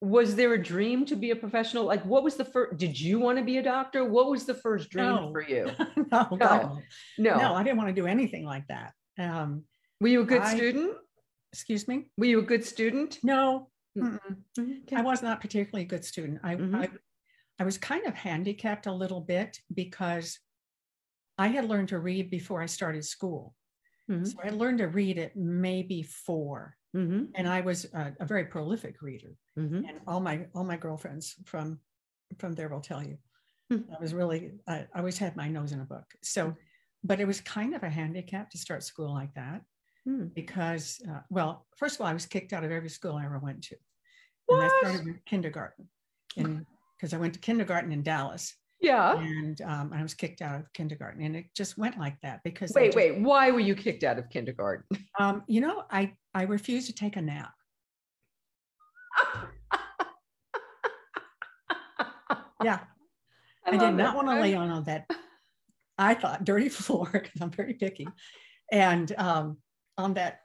[0.00, 1.84] was there a dream to be a professional?
[1.84, 2.78] Like, what was the first?
[2.78, 4.04] Did you want to be a doctor?
[4.04, 5.32] What was the first dream no.
[5.32, 5.70] for you?
[6.12, 6.80] no, no,
[7.18, 8.92] no, no, I didn't want to do anything like that.
[9.18, 9.64] Um,
[10.00, 10.94] Were you a good I, student?
[11.52, 12.10] Excuse me?
[12.16, 13.18] Were you a good student?
[13.24, 14.60] No, mm-hmm.
[14.60, 14.96] okay.
[14.96, 16.40] I was not particularly a good student.
[16.44, 16.76] I, mm-hmm.
[16.76, 16.88] I,
[17.60, 20.38] I was kind of handicapped a little bit because
[21.36, 23.54] I had learned to read before I started school.
[24.10, 24.24] Mm-hmm.
[24.24, 27.24] So I learned to read at maybe 4 mm-hmm.
[27.34, 29.36] and I was a, a very prolific reader.
[29.58, 29.84] Mm-hmm.
[29.88, 31.80] And all my all my girlfriends from
[32.38, 33.18] from there will tell you,
[33.70, 33.82] hmm.
[33.94, 36.06] I was really I, I always had my nose in a book.
[36.22, 36.54] So
[37.04, 39.62] but it was kind of a handicap to start school like that
[40.04, 40.26] hmm.
[40.34, 43.38] because, uh, well, first of all, I was kicked out of every school I ever
[43.38, 43.76] went to.
[44.46, 44.62] What?
[44.62, 45.88] And I started kindergarten
[46.98, 48.54] because I went to kindergarten in Dallas.
[48.80, 49.18] Yeah.
[49.18, 51.22] And um, I was kicked out of kindergarten.
[51.22, 52.72] And it just went like that because.
[52.74, 53.20] Wait, just, wait.
[53.20, 54.84] Why were you kicked out of kindergarten?
[55.20, 57.50] Um, you know, I, I refused to take a nap.
[62.62, 62.78] yeah.
[63.66, 65.06] I, I did not want to lay on all that
[65.98, 68.06] I thought dirty floor because I'm very picky,
[68.70, 69.58] and um,
[69.96, 70.40] on that,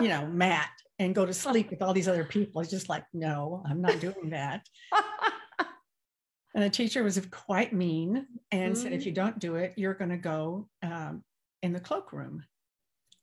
[0.00, 0.68] you know, mat
[0.98, 2.60] and go to sleep with all these other people.
[2.60, 4.66] It's just like, no, I'm not doing that.
[6.56, 8.82] And the teacher was quite mean and mm-hmm.
[8.82, 9.16] said, if you mm.
[9.16, 11.22] don't do it, you're going to go um,
[11.62, 12.42] in the cloakroom.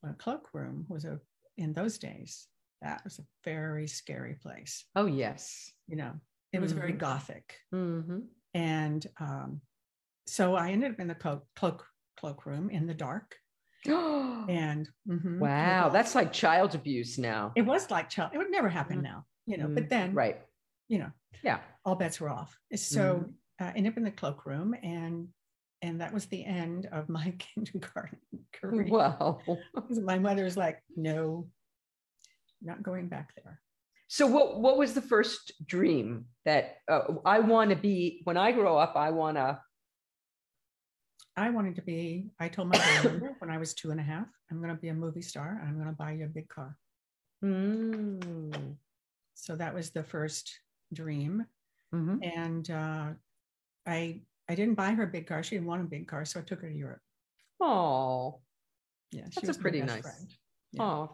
[0.06, 1.20] A cloakroom was a
[1.58, 2.48] in those days
[2.84, 4.86] that was a very scary place.
[4.96, 6.12] Oh yes, you know
[6.52, 6.82] it was mm-hmm.
[6.82, 8.20] very gothic, mm-hmm.
[8.54, 9.62] and um,
[10.28, 11.86] so I ended up in the cloak cloak
[12.20, 13.36] cloakroom in the dark.
[13.86, 17.52] and mm-hmm, wow, that's like child abuse now.
[17.56, 18.32] It was like child.
[18.34, 19.06] It would never happen mm-hmm.
[19.06, 19.68] now, you know.
[19.68, 20.42] But then, right,
[20.90, 21.12] you know,
[21.44, 22.58] yeah, all bets were off.
[22.76, 23.26] So
[23.60, 25.28] uh, ended up in the cloakroom, and
[25.82, 28.20] and that was the end of my kindergarten
[28.54, 28.88] career.
[28.88, 29.40] Wow.
[29.90, 31.48] my mother's like, no,
[32.62, 33.60] not going back there.
[34.08, 38.52] So what what was the first dream that uh, I want to be when I
[38.52, 38.94] grow up?
[38.96, 39.60] I want to.
[41.36, 42.30] I wanted to be.
[42.40, 44.90] I told my grandmother when I was two and a half, I'm going to be
[44.90, 45.58] a movie star.
[45.60, 46.78] and I'm going to buy you a big car.
[47.44, 48.76] Mm.
[49.34, 50.60] So that was the first
[50.94, 51.46] dream,
[51.94, 52.18] mm-hmm.
[52.22, 53.08] and uh,
[53.86, 55.44] I I didn't buy her a big car.
[55.44, 57.02] She didn't want a big car, so I took her to Europe.
[57.60, 58.42] Oh,
[59.12, 60.26] yeah, that's a pretty nice.
[60.72, 60.84] Yeah.
[60.84, 61.12] Oh,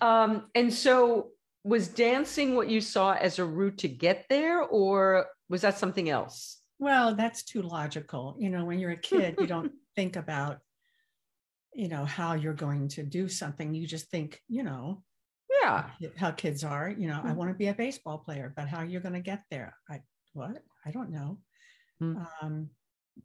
[0.00, 1.28] um, and so
[1.64, 6.10] was dancing what you saw as a route to get there, or was that something
[6.10, 6.60] else?
[6.78, 8.36] Well, that's too logical.
[8.38, 10.58] You know, when you're a kid, you don't think about,
[11.74, 13.72] you know, how you're going to do something.
[13.72, 15.04] You just think, you know,
[15.60, 16.90] yeah, how kids are.
[16.90, 17.28] You know, mm-hmm.
[17.28, 19.74] I want to be a baseball player, but how you're going to get there?
[19.90, 20.00] I
[20.32, 20.62] what?
[20.86, 21.38] I don't know.
[22.02, 22.22] Mm-hmm.
[22.40, 22.70] Um,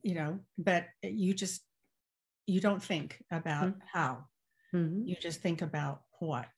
[0.04, 1.62] you know, but you just
[2.46, 3.80] you don't think about mm-hmm.
[3.92, 4.26] how.
[5.06, 6.50] You just think about what,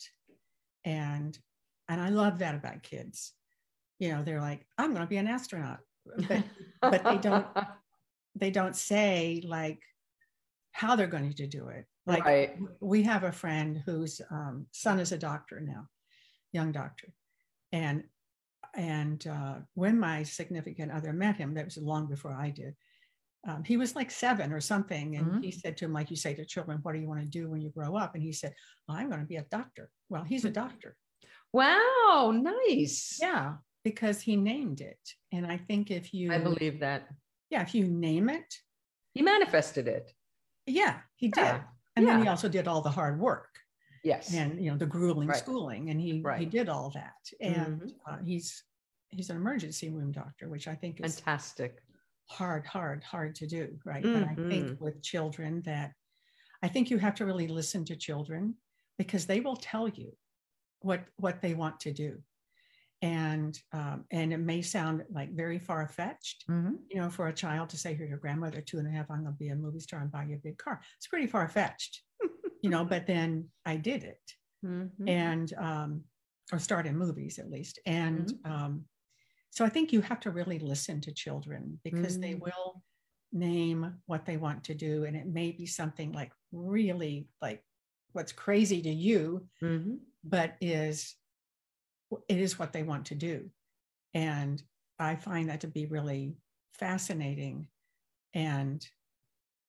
[0.84, 1.38] and
[1.88, 3.34] and I love that about kids.
[4.00, 5.80] You know, they're like, I'm going to be an astronaut,
[6.28, 6.44] but
[6.82, 7.46] but they don't
[8.36, 9.80] they don't say like
[10.72, 11.86] how they're going to do it.
[12.10, 12.58] Like right.
[12.80, 15.88] we have a friend whose um, son is a doctor now,
[16.52, 17.08] young doctor,
[17.72, 18.04] and
[18.76, 22.76] and uh, when my significant other met him, that was long before I did.
[23.48, 25.41] Um, he was like seven or something, and mm-hmm.
[25.41, 27.50] he said to him, like you say to children, "What do you want to do
[27.50, 28.54] when you grow up?" And he said,
[28.88, 30.95] well, "I'm going to be a doctor." Well, he's a doctor.
[31.54, 33.17] Wow, nice.
[33.22, 35.00] Yeah, because he named it.
[35.32, 37.08] And I think if you I believe that.
[37.50, 38.54] Yeah, if you name it.
[39.13, 40.12] He manifested it.
[40.67, 41.62] Yeah, he yeah.
[42.00, 42.14] And yeah.
[42.14, 43.60] then he also did all the hard work.
[44.06, 44.34] Yes.
[44.34, 45.38] And you know, the grueling right.
[45.38, 45.90] schooling.
[45.90, 46.40] And he right.
[46.40, 47.30] he did all that.
[47.42, 47.90] And mm-hmm.
[48.08, 48.64] uh, he's
[49.10, 51.80] he's an emergency room doctor, which I think is fantastic.
[52.30, 53.78] Hard, hard, hard to do.
[53.84, 54.04] Right.
[54.04, 54.20] Mm-hmm.
[54.20, 54.84] But I think mm-hmm.
[54.84, 55.92] with children that
[56.64, 58.56] I think you have to really listen to children
[58.98, 60.14] because they will tell you
[60.80, 62.22] what what they want to do
[63.02, 66.74] and um, and it may sound like very far fetched, mm-hmm.
[66.90, 69.24] you know, for a child to say, "Here, your grandmother, two and a half, I'm
[69.24, 71.48] going to be a movie star and buy you a big car." It's pretty far
[71.48, 72.02] fetched,
[72.62, 72.84] you know.
[72.84, 74.22] But then I did it,
[74.66, 75.08] mm-hmm.
[75.08, 76.04] and um,
[76.52, 78.52] or start in movies at least, and mm-hmm.
[78.52, 78.86] um,
[79.52, 82.42] so I think you have to really listen to children because they mm.
[82.42, 82.84] will
[83.32, 87.64] name what they want to do, and it may be something like really like
[88.12, 89.96] what's crazy to you, mm-hmm.
[90.24, 91.16] but is
[92.28, 93.50] it is what they want to do.
[94.13, 94.62] And
[94.98, 96.36] I find that to be really
[96.74, 97.67] fascinating.
[98.34, 98.86] And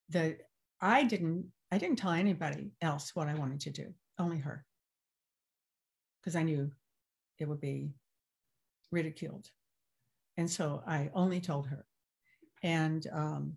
[0.09, 0.39] the
[0.81, 4.65] I didn't I didn't tell anybody else what I wanted to do, only her.
[6.21, 6.71] Because I knew
[7.39, 7.91] it would be
[8.91, 9.49] ridiculed.
[10.37, 11.85] And so I only told her.
[12.63, 13.57] And um,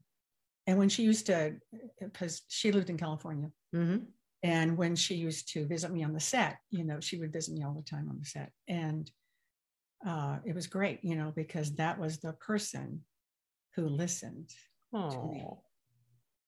[0.68, 1.56] and when she used to,
[2.00, 4.06] because she lived in California, mm-hmm.
[4.44, 7.54] And when she used to visit me on the set, you know, she would visit
[7.54, 8.52] me all the time on the set.
[8.68, 9.10] And
[10.06, 13.02] uh, it was great, you know, because that was the person
[13.76, 14.50] who listened
[14.94, 15.10] oh.
[15.10, 15.46] to me.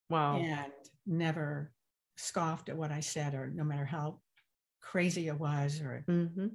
[0.10, 0.38] Wow.
[0.38, 0.72] And
[1.08, 1.72] never
[2.18, 4.20] scoffed at what I said, or no matter how
[4.82, 6.48] crazy it was, or mm-hmm.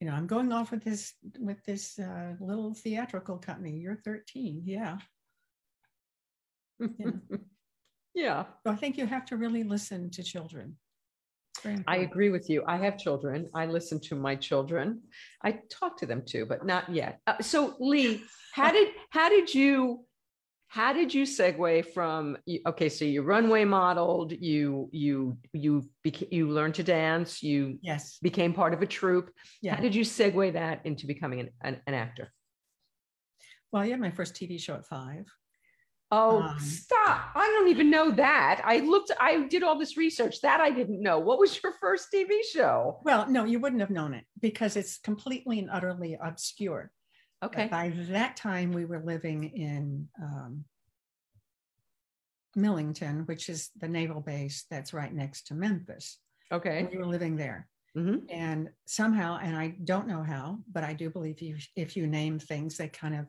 [0.00, 3.78] you know, I'm going off with this with this uh, little theatrical company.
[3.78, 4.98] You're 13, yeah.
[6.80, 7.10] yeah.
[8.14, 8.44] yeah.
[8.64, 10.76] So I think you have to really listen to children.
[11.86, 12.62] I agree with you.
[12.66, 13.48] I have children.
[13.54, 15.02] I listen to my children.
[15.42, 17.20] I talk to them too, but not yet.
[17.26, 20.04] Uh, so Lee, how did how did you
[20.68, 26.48] how did you segue from okay so you runway modeled you you you beca- you
[26.48, 29.30] learned to dance you yes became part of a troupe
[29.62, 29.74] yeah.
[29.74, 32.32] how did you segue that into becoming an, an, an actor
[33.70, 35.24] well i had my first tv show at five
[36.12, 37.30] Oh, um, stop.
[37.34, 38.60] I don't even know that.
[38.64, 41.18] I looked, I did all this research that I didn't know.
[41.18, 43.00] What was your first TV show?
[43.02, 46.92] Well, no, you wouldn't have known it because it's completely and utterly obscure.
[47.44, 47.62] Okay.
[47.62, 50.64] But by that time, we were living in um,
[52.54, 56.18] Millington, which is the naval base that's right next to Memphis.
[56.52, 56.78] Okay.
[56.78, 57.68] And we were living there.
[57.96, 58.26] Mm-hmm.
[58.30, 62.38] And somehow, and I don't know how, but I do believe you, if you name
[62.38, 63.26] things, they kind of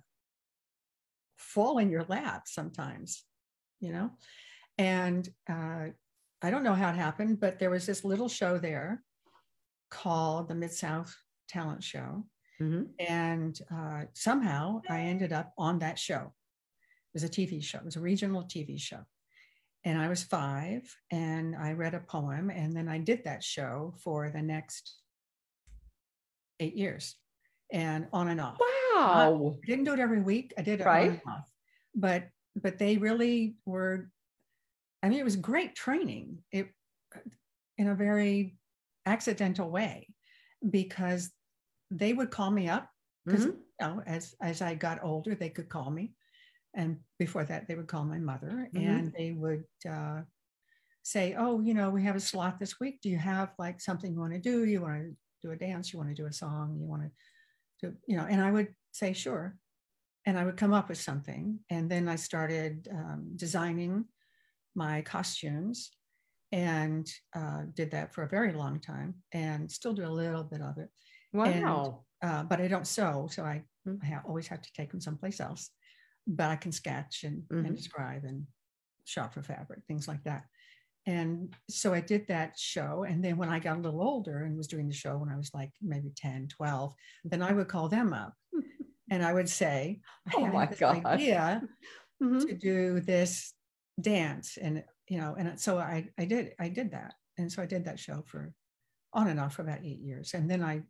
[1.38, 3.24] fall in your lap sometimes,
[3.80, 4.12] you know?
[4.78, 5.88] And uh,
[6.42, 9.04] I don't know how it happened, but there was this little show there
[9.90, 11.16] called the Mid South
[11.48, 12.26] Talent Show.
[12.62, 12.84] Mm-hmm.
[13.00, 16.34] And uh, somehow I ended up on that show.
[17.14, 19.00] It was a TV show, it was a regional TV show.
[19.86, 23.94] And I was five and I read a poem and then I did that show
[24.04, 24.98] for the next
[26.60, 27.16] eight years
[27.72, 28.58] and on and off.
[28.60, 29.58] Wow.
[29.64, 30.54] I didn't do it every week.
[30.58, 31.10] I did it right.
[31.10, 31.50] on and off.
[31.96, 34.10] But but they really were
[35.04, 36.40] I mean it was great training.
[36.52, 36.70] It
[37.78, 38.58] in a very
[39.06, 40.08] accidental way
[40.70, 41.32] because
[41.92, 42.90] they would call me up
[43.26, 43.58] because mm-hmm.
[43.58, 46.14] you know as as I got older they could call me
[46.76, 48.88] and before that they would call my mother mm-hmm.
[48.88, 50.22] and they would uh,
[51.04, 54.12] say oh you know we have a slot this week do you have like something
[54.12, 56.34] you want to do you want to do a dance you want to do a
[56.34, 57.10] song you want to
[57.82, 59.56] do you know and I would say sure
[60.26, 64.06] and I would come up with something and then I started um, designing
[64.76, 65.92] my costumes
[66.52, 70.62] and uh, did that for a very long time and still do a little bit
[70.62, 70.90] of it.
[71.34, 72.04] Wow.
[72.22, 73.96] And, uh, but I don't sew, so I, hmm.
[74.02, 75.70] I ha- always have to take them someplace else.
[76.26, 77.66] But I can sketch and, mm-hmm.
[77.66, 78.46] and describe and
[79.06, 80.44] shop for fabric, things like that.
[81.08, 83.06] And so I did that show.
[83.08, 85.38] And then when I got a little older and was doing the show when I
[85.38, 86.94] was like maybe 10, 12,
[87.24, 88.34] then I would call them up
[89.10, 90.02] and I would say,
[90.36, 91.06] Oh my God.
[91.06, 91.62] idea
[92.22, 92.40] mm-hmm.
[92.40, 93.54] to do this
[94.02, 94.58] dance.
[94.62, 97.14] And you know, and so I, I did, I did that.
[97.38, 98.52] And so I did that show for
[99.14, 100.34] on and off for about eight years.
[100.34, 100.82] And then I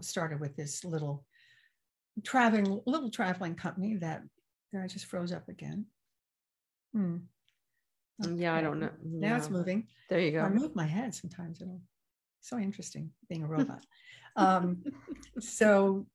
[0.00, 1.26] started with this little
[2.24, 4.22] traveling, little traveling company that
[4.74, 5.84] I just froze up again.
[6.94, 7.16] Hmm.
[8.20, 8.90] Yeah, I don't know.
[9.04, 9.86] Now it's moving.
[10.08, 10.40] There you go.
[10.40, 11.60] I move my head sometimes.
[11.60, 11.80] It'll
[12.40, 13.84] so interesting being a robot.
[14.36, 14.82] um,
[15.38, 16.06] so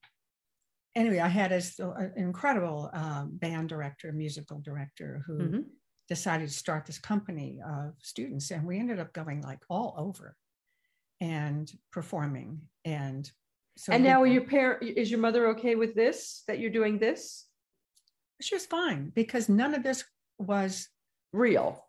[0.95, 5.59] anyway, I had an incredible um, band director, musical director who mm-hmm
[6.09, 10.35] decided to start this company of students and we ended up going like all over
[11.21, 13.31] and performing and
[13.77, 17.47] so and now your parent is your mother okay with this that you're doing this
[18.41, 20.03] she was fine because none of this
[20.37, 20.89] was
[21.31, 21.82] real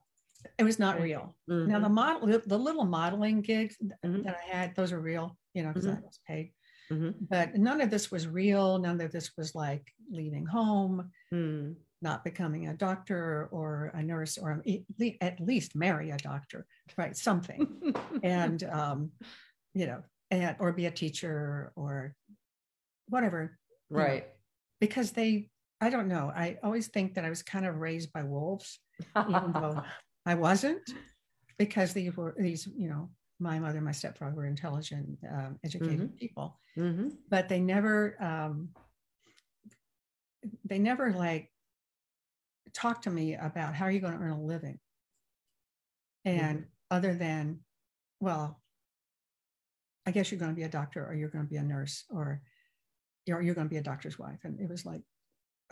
[0.58, 1.70] it was not real mm-hmm.
[1.70, 4.22] now the model the little modeling gigs mm-hmm.
[4.22, 5.98] that i had those are real you know because mm-hmm.
[5.98, 6.52] i was paid
[6.90, 7.10] mm-hmm.
[7.28, 12.22] but none of this was real none of this was like leaving home mm not
[12.22, 14.62] becoming a doctor or a nurse or
[15.20, 17.16] at least marry a doctor, right?
[17.16, 17.94] Something.
[18.22, 19.10] and, um,
[19.72, 22.14] you know, and, or be a teacher or
[23.08, 23.58] whatever.
[23.90, 24.24] Right.
[24.24, 24.32] Know,
[24.80, 25.48] because they,
[25.80, 26.30] I don't know.
[26.34, 28.78] I always think that I was kind of raised by wolves,
[29.16, 29.82] even though
[30.26, 30.82] I wasn't,
[31.58, 36.16] because these were these, you know, my mother, my stepfather were intelligent, um, educated mm-hmm.
[36.16, 37.08] people, mm-hmm.
[37.28, 38.70] but they never, um,
[40.64, 41.50] they never like
[42.72, 44.78] talk to me about how are you going to earn a living
[46.24, 46.96] and mm-hmm.
[46.96, 47.60] other than
[48.20, 48.60] well
[50.06, 52.04] i guess you're going to be a doctor or you're going to be a nurse
[52.10, 52.42] or
[53.26, 55.02] you're, you're going to be a doctor's wife and it was like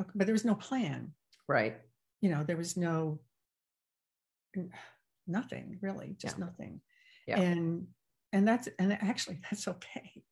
[0.00, 1.12] okay, but there was no plan
[1.48, 1.76] right
[2.20, 3.20] you know there was no
[5.26, 6.44] nothing really just yeah.
[6.44, 6.80] nothing
[7.26, 7.40] yeah.
[7.40, 7.86] and
[8.32, 10.22] and that's and actually that's okay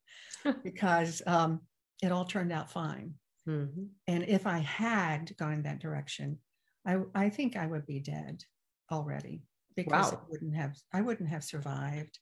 [0.63, 1.61] because um
[2.01, 3.13] it all turned out fine
[3.47, 3.83] mm-hmm.
[4.07, 6.37] and if i had gone in that direction
[6.85, 8.43] I, I think I would be dead
[8.91, 9.43] already
[9.75, 10.19] because wow.
[10.21, 12.19] I wouldn't have I wouldn't have survived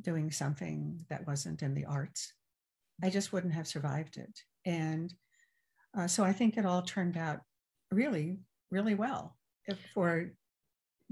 [0.00, 2.32] doing something that wasn't in the arts.
[3.02, 4.40] I just wouldn't have survived it.
[4.64, 5.12] And
[5.96, 7.40] uh, so I think it all turned out
[7.90, 8.38] really,
[8.70, 9.36] really well.
[9.92, 10.32] For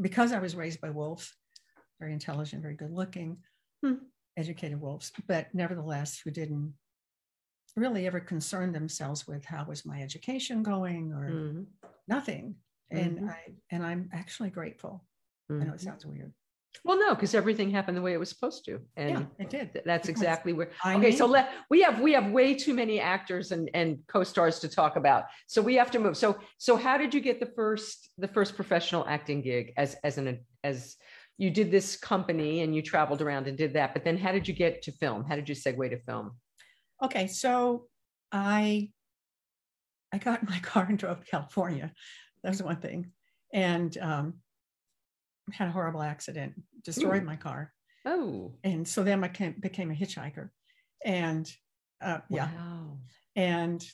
[0.01, 1.33] because I was raised by wolves,
[2.01, 3.39] very intelligent, very good looking,
[3.85, 3.95] hmm.
[4.37, 6.75] educated wolves, but nevertheless who didn't
[7.77, 11.63] really ever concern themselves with how was my education going or mm-hmm
[12.09, 12.57] nothing.
[12.91, 13.29] And mm-hmm.
[13.29, 13.39] I
[13.71, 15.05] and I'm actually grateful.
[15.51, 15.63] Mm-hmm.
[15.63, 15.89] I know it mm-hmm.
[15.89, 16.33] sounds weird.
[16.85, 19.83] Well, no, because everything happened the way it was supposed to, and yeah, it did.
[19.85, 20.71] that's because exactly where.
[20.85, 24.69] okay, so let we have we have way too many actors and and co-stars to
[24.69, 26.17] talk about, so we have to move.
[26.17, 30.19] So so how did you get the first the first professional acting gig as as
[30.19, 30.97] an as
[31.39, 34.49] you did this company and you traveled around and did that, but then how did
[34.49, 35.25] you get to film?
[35.25, 36.33] How did you segue to film?
[37.03, 37.87] Okay, so
[38.33, 38.91] I
[40.13, 41.93] I got in my car and drove to California.
[42.43, 43.13] That was one thing.
[43.53, 44.35] And um,
[45.53, 47.27] had a horrible accident, destroyed Ooh.
[47.27, 47.73] my car.
[48.05, 48.55] Oh.
[48.65, 50.51] And so then I became a hitchhiker.
[51.05, 51.51] And
[52.03, 52.51] uh, yeah.
[52.57, 52.99] Wow.
[53.35, 53.85] And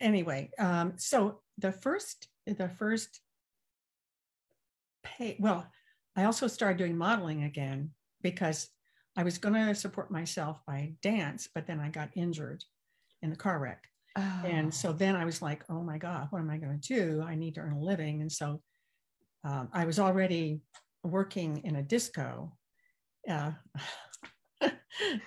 [0.00, 3.20] anyway, um, so the first, the first
[5.02, 5.66] pay, well,
[6.16, 7.90] I also started doing modeling again
[8.22, 8.68] because
[9.16, 12.64] I was going to support myself by dance, but then I got injured
[13.22, 13.84] in the car wreck.
[14.16, 14.42] Oh.
[14.44, 17.22] And so then I was like, oh my God, what am I going to do?
[17.22, 18.20] I need to earn a living.
[18.20, 18.60] And so
[19.44, 20.60] um, I was already
[21.04, 22.52] working in a disco.
[23.28, 23.52] Uh,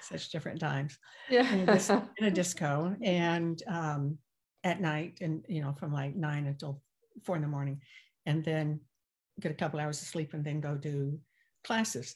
[0.01, 0.97] such different times.
[1.30, 1.51] Yeah.
[1.53, 4.18] in, a dis- in a disco and um,
[4.64, 6.82] at night, and you know, from like nine until
[7.24, 7.82] four in the morning,
[8.26, 8.80] and then
[9.39, 11.20] get a couple hours of sleep and then go do
[11.64, 12.16] classes.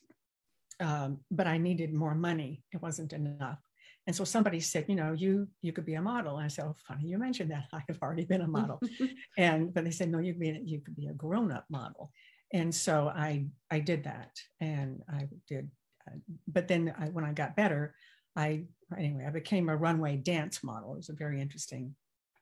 [0.79, 2.63] Um, but I needed more money.
[2.73, 3.59] It wasn't enough.
[4.07, 6.37] And so somebody said, you know, you you could be a model.
[6.37, 7.65] And I said, oh, funny you mentioned that.
[7.73, 8.79] I have already been a model.
[9.37, 12.11] and but they said, no, you could be you could be a grown up model.
[12.53, 15.69] And so I I did that, and I did.
[16.07, 17.95] Uh, but then I, when I got better,
[18.35, 18.65] I
[18.97, 20.93] anyway I became a runway dance model.
[20.93, 21.95] It was a very interesting.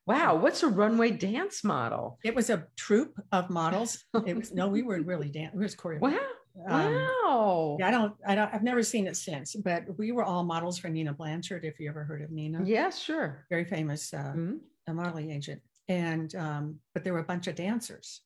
[0.06, 2.20] Wow, what's a runway dance model?
[2.26, 4.04] It was a troupe of models.
[4.28, 5.56] It was no, we weren't really dance.
[5.56, 6.02] We was choreographed.
[6.02, 6.20] Wow.
[6.68, 6.94] Um,
[7.24, 7.78] wow.
[7.80, 10.78] Yeah, I don't, I don't, I've never seen it since, but we were all models
[10.78, 11.66] for Nina Blanchard.
[11.66, 13.46] If you ever heard of Nina, yes, sure.
[13.50, 14.60] very famous uh, Mhm.
[14.88, 15.62] a modeling agent.
[15.90, 18.22] And, um, but there were a bunch of dancers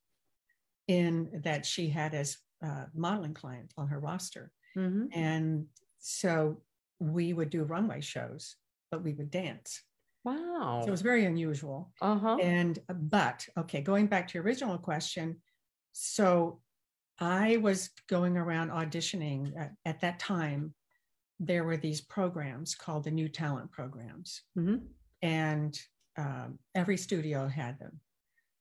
[0.88, 4.52] in that she had as uh, modeling client on her roster.
[4.76, 5.08] Mhm.
[5.14, 5.68] And
[6.00, 6.62] so
[7.00, 8.56] we would do runway shows,
[8.92, 9.84] but we would dance.
[10.24, 10.82] Wow.
[10.82, 11.94] So it was very unusual.
[12.02, 12.38] uh huh.
[12.42, 15.42] And but okay, going back to your original question,
[15.94, 16.62] so
[17.20, 20.76] I was going around auditioning at, at that time.
[21.40, 25.80] There were these programs called the New Talent Programs, hmm and
[26.18, 28.02] um, every studio had them.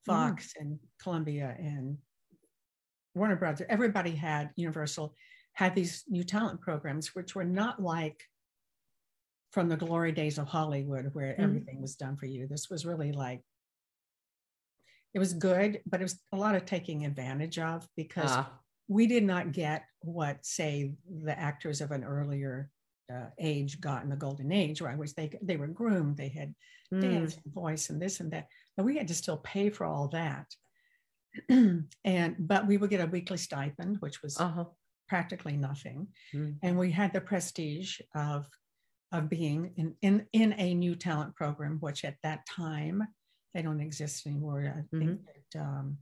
[0.07, 1.99] Fox and Columbia and
[3.15, 5.15] Warner Brothers, everybody had Universal
[5.55, 8.25] had these new talent programs, which were not like
[9.53, 11.41] from the glory days of Hollywood, where Mhm.
[11.41, 12.47] everything was done for you.
[12.47, 13.43] This was really like
[15.17, 18.53] it was good, but it was a lot of taking advantage of because Ah,
[18.87, 20.93] we did not get what, say,
[21.25, 22.69] the actors of an earlier
[23.11, 24.99] uh, age got in the golden age, right?
[24.99, 26.55] Which they they were groomed, they had
[26.93, 28.49] mm, dance and voice and this and that.
[28.77, 30.55] But we had to still pay for all that.
[32.05, 34.65] and but we would get a weekly stipend, which was uh-huh.
[35.09, 36.09] practically nothing.
[36.35, 36.57] Mm.
[36.63, 38.47] And we had the prestige of
[39.13, 43.03] of being in, in in a new talent program, which at that time
[43.57, 44.75] they don't exist anymore.
[44.77, 45.21] I think
[45.53, 45.97] that um,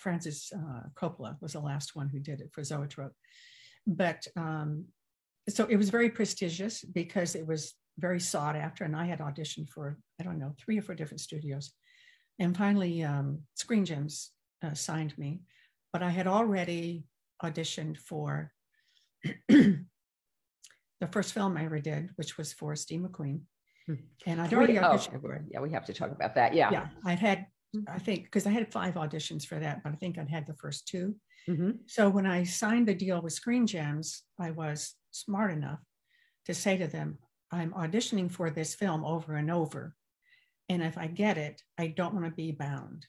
[0.00, 3.12] Francis uh, Coppola was the last one who did it for Zoetrope.
[3.86, 4.86] But um,
[5.48, 9.70] so it was very prestigious because it was very sought after, and I had auditioned
[9.70, 11.72] for I don't know three or four different studios,
[12.40, 14.32] and finally um, Screen Gems
[14.64, 15.42] uh, signed me,
[15.92, 17.04] but I had already
[17.44, 18.50] auditioned for
[19.48, 19.84] the
[21.12, 23.42] first film I ever did, which was for Steve McQueen.
[24.26, 26.54] And I'd We- already oh, auditioned yeah, we have to talk about that.
[26.54, 26.70] Yeah.
[26.70, 27.46] Yeah, I'd had
[27.88, 30.54] I think because I had five auditions for that, but I think I'd had the
[30.54, 31.14] first two.
[31.48, 31.78] Mhm.
[31.88, 35.80] So when I signed the deal with Screen Gems, I was smart enough
[36.46, 37.18] to say to them,
[37.52, 39.94] I'm auditioning for this film over and over.
[40.68, 43.06] And if I get it, I don't want to be bound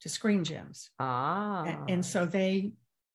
[0.00, 0.90] to Screen Gems.
[0.98, 1.64] Ah.
[1.64, 2.72] A- And so they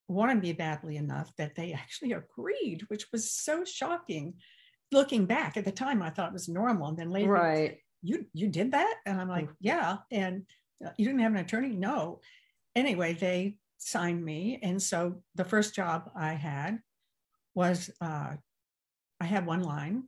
[0.07, 4.33] wanted me badly enough that they actually agreed, which was so shocking.
[4.91, 6.87] Looking back at the time, I thought it was normal.
[6.89, 7.77] And then later, right.
[8.01, 10.43] you you did that and i'm like yeah and
[10.83, 12.19] uh, you didn't have an attorney no
[12.75, 16.79] anyway they signed me and so the first job i had
[17.53, 18.33] was uh,
[19.19, 20.03] i had one line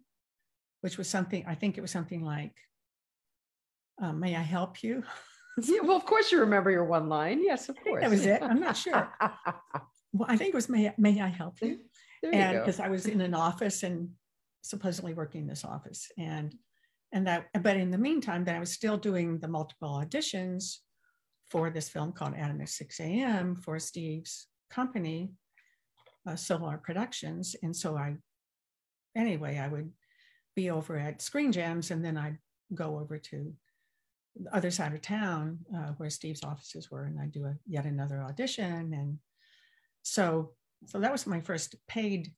[0.82, 2.56] which was something i think it was something like
[4.02, 5.04] uh, may i help you
[5.62, 7.44] Yeah, well, of course you remember your one line.
[7.44, 8.02] Yes, of course.
[8.02, 8.42] that was it.
[8.42, 9.08] I'm not sure.
[10.14, 11.78] well i think it was may, I- may i help you
[12.24, 14.10] there and because I was in an office and
[14.64, 16.56] supposedly working in this office and
[17.12, 20.78] and that but in the meantime that I was still doing the multiple auditions
[21.54, 23.56] for this film called Adam at 6 a.m.
[23.56, 25.32] for Steve's company,
[26.28, 27.56] uh, Solar Productions.
[27.62, 28.16] And so I
[29.16, 29.92] anyway, I would
[30.56, 32.40] be over at Screen Gems and then I'd
[32.74, 33.54] go over to
[34.36, 37.86] the other side of town uh, where Steve's offices were and I'd do a, yet
[37.86, 38.94] another audition.
[38.94, 39.20] And
[40.02, 40.54] so
[40.88, 42.32] so that was my first paid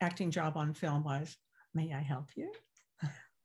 [0.00, 1.36] acting job on film was
[1.74, 2.50] may i help you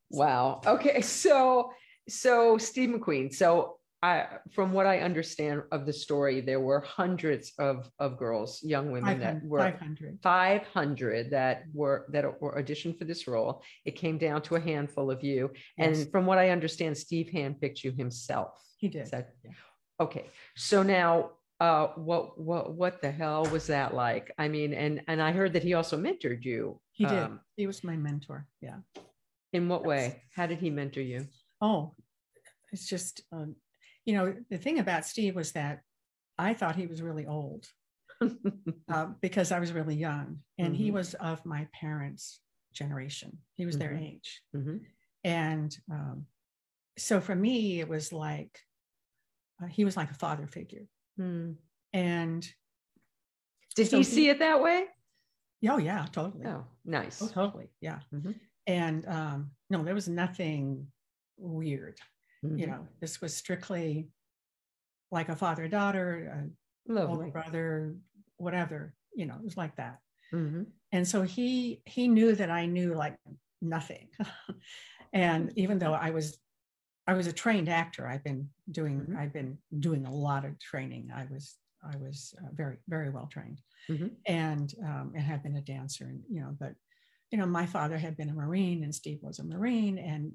[0.09, 0.61] Wow.
[0.65, 1.01] Okay.
[1.01, 1.71] So,
[2.07, 3.33] so Steve McQueen.
[3.33, 8.61] So, I, from what I understand of the story, there were hundreds of of girls,
[8.63, 13.63] young women that were 500 500 that were that were auditioned for this role.
[13.85, 15.49] It came down to a handful of you,
[15.79, 18.61] Yes, and from what I understand, Steve handpicked you himself.
[18.77, 19.51] he did that yeah.
[19.99, 20.27] okay?
[20.55, 24.31] So now, uh, what what what the hell was that like?
[24.37, 26.79] I mean, and and I heard that he also mentored you.
[26.91, 28.79] he did Um, he was my mentor yeah
[29.53, 29.87] in what Yes.
[29.87, 30.21] way?
[30.35, 31.27] How did he mentor you?
[31.61, 31.95] oh
[32.71, 33.55] it's just um,
[34.05, 35.81] you know the thing about steve was that
[36.37, 37.65] i thought he was really old
[38.93, 40.93] uh, because i was really young and he Mhm.
[40.93, 42.41] was of my parents
[42.73, 44.03] generation he was their Mhm.
[44.07, 44.85] age Mhm.
[45.23, 46.27] and um,
[46.97, 48.59] so for me it was like
[49.63, 50.85] uh, he was like a father figure
[51.17, 51.53] Hmm.
[51.93, 52.47] and
[53.75, 54.85] Did so he see it that way?
[55.67, 56.45] Oh yeah, totally.
[56.45, 57.21] Oh, nice.
[57.21, 57.69] Oh, totally.
[57.81, 57.99] Yeah.
[58.13, 58.31] Mm-hmm.
[58.67, 60.87] And um, no, there was nothing
[61.37, 61.99] weird.
[62.45, 62.57] Mm-hmm.
[62.57, 64.09] You know, this was strictly
[65.11, 66.49] like a father daughter,
[66.89, 67.95] a older brother,
[68.37, 68.93] whatever.
[69.15, 69.99] You know, it was like that.
[70.33, 70.63] Mm-hmm.
[70.91, 73.15] And so he he knew that I knew like
[73.61, 74.09] nothing.
[75.13, 76.37] and even though I was
[77.07, 79.17] I was a trained actor, I've been doing mm-hmm.
[79.17, 81.09] I've been doing a lot of training.
[81.15, 84.07] I was I was uh, very very well trained, mm-hmm.
[84.25, 86.73] and um, and had been a dancer, and you know, but
[87.31, 90.31] you know, my father had been a Marine, and Steve was a Marine, and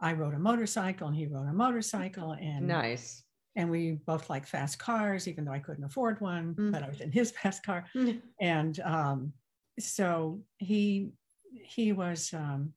[0.00, 3.22] I rode a motorcycle, and he rode a motorcycle, and nice.
[3.54, 6.70] And we both like fast cars, even though I couldn't afford one, mm-hmm.
[6.70, 8.18] but I was in his fast car, mm-hmm.
[8.40, 9.32] and um,
[9.78, 11.10] so he
[11.52, 12.72] he was um,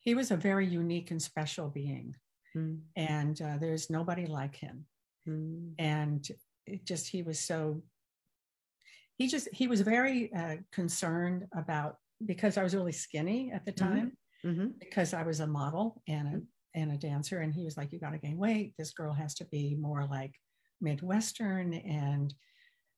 [0.00, 2.14] he was a very unique and special being,
[2.56, 2.78] mm.
[2.96, 4.86] and uh, there's nobody like him.
[5.28, 5.72] Mm.
[5.78, 6.28] And
[6.66, 7.82] it just he was so
[9.16, 13.72] he just he was very uh, concerned about because I was really skinny at the
[13.72, 13.88] mm-hmm.
[13.88, 14.12] time
[14.44, 14.66] mm-hmm.
[14.78, 16.40] because I was a model and a
[16.78, 18.74] and a dancer, and he was like, "You got to gain weight.
[18.78, 20.34] This girl has to be more like
[20.80, 22.32] Midwestern, and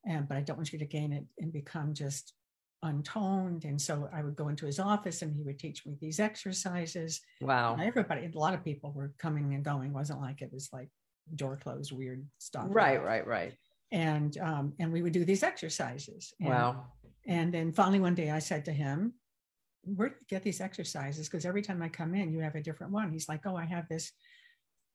[0.06, 2.34] and but I don't want you to gain it and become just
[2.82, 3.64] untoned.
[3.64, 7.20] And so I would go into his office and he would teach me these exercises.
[7.40, 7.74] Wow.
[7.74, 9.90] And everybody, a lot of people were coming and going.
[9.90, 10.88] It wasn't like it was like
[11.36, 12.66] door closed, weird stuff.
[12.68, 13.52] Right, right, right.
[13.92, 16.32] And um, and we would do these exercises.
[16.40, 16.86] And, wow.
[17.26, 19.14] And then finally one day I said to him,
[19.84, 21.28] Where do you get these exercises?
[21.28, 23.12] Because every time I come in, you have a different one.
[23.12, 24.10] He's like, Oh, I have this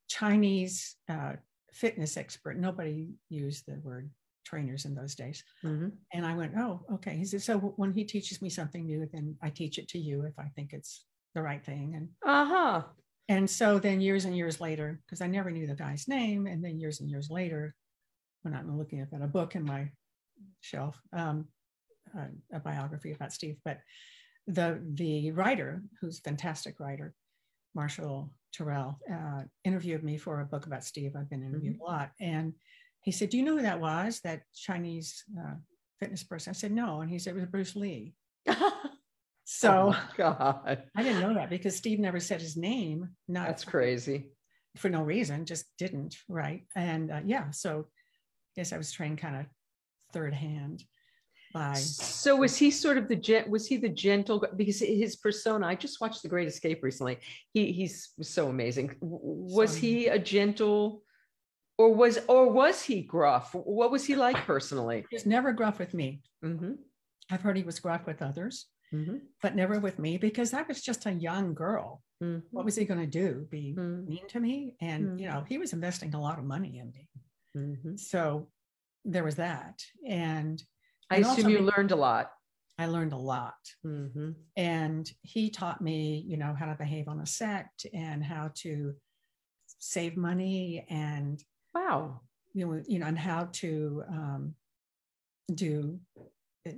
[0.10, 1.34] Chinese uh,
[1.72, 2.58] fitness expert.
[2.58, 4.10] Nobody used the word
[4.50, 5.44] trainers in those days.
[5.64, 5.90] Mm-hmm.
[6.14, 7.16] And I went, oh, okay.
[7.18, 10.26] He said, so when he teaches me something new, then I teach it to you
[10.26, 11.96] if I think it's the right thing.
[11.96, 12.82] And uh-huh.
[13.30, 16.64] And so then years and years later, because I never knew the guy's name, and
[16.64, 17.76] then years and years later,
[18.44, 19.92] when I'm looking at a book in my
[20.62, 21.48] shelf, um,
[22.18, 23.80] uh, a biography about Steve, but
[24.48, 27.14] the the writer, who's a fantastic writer,
[27.76, 31.12] Marshall Terrill, uh, interviewed me for a book about Steve.
[31.16, 31.92] I've been interviewed mm-hmm.
[31.92, 32.54] a lot, and
[33.08, 34.20] he said, Do you know who that was?
[34.26, 35.54] That Chinese uh,
[35.98, 36.52] fitness person?
[36.52, 37.00] I said, No.
[37.00, 38.14] And he said, It was Bruce Lee.
[39.46, 40.84] so oh God.
[40.94, 43.08] I didn't know that because Steve never said his name.
[43.30, 44.32] Not That's crazy.
[44.76, 46.18] For no reason, just didn't.
[46.28, 46.64] Right.
[46.76, 49.46] And uh, yeah, so I guess I was trained kind of
[50.12, 50.84] third hand.
[51.54, 55.66] By, so was he sort of the gent was he the gentle because his persona
[55.66, 57.20] i just watched the great escape recently
[57.54, 61.04] he he's so amazing was so, he a gentle
[61.78, 63.54] or was or was he gruff?
[63.54, 65.06] What was he like personally?
[65.10, 66.22] He was never gruff with me.
[66.44, 66.74] Mm-hmm.
[67.30, 69.18] I've heard he was gruff with others, mm-hmm.
[69.42, 72.02] but never with me because I was just a young girl.
[72.24, 72.48] Mm-hmm.
[72.52, 73.48] What was he going to do?
[73.52, 74.08] Be mm-hmm.
[74.08, 74.76] mean to me?
[74.82, 77.10] And you know, he was investing a lot of money in me.
[77.56, 77.96] Mm-hmm.
[77.98, 78.48] So
[79.06, 79.82] there was that.
[80.08, 80.62] And
[81.12, 82.32] I assume you learned a lot.
[82.80, 83.56] I learned a lot.
[83.86, 84.32] Mm-hmm.
[84.56, 88.94] And he taught me, you know, how to behave on a set and how to
[89.80, 91.42] save money and
[91.78, 92.22] Wow.
[92.54, 94.56] You know, you know, and how to um,
[95.54, 96.00] do
[96.68, 96.72] uh,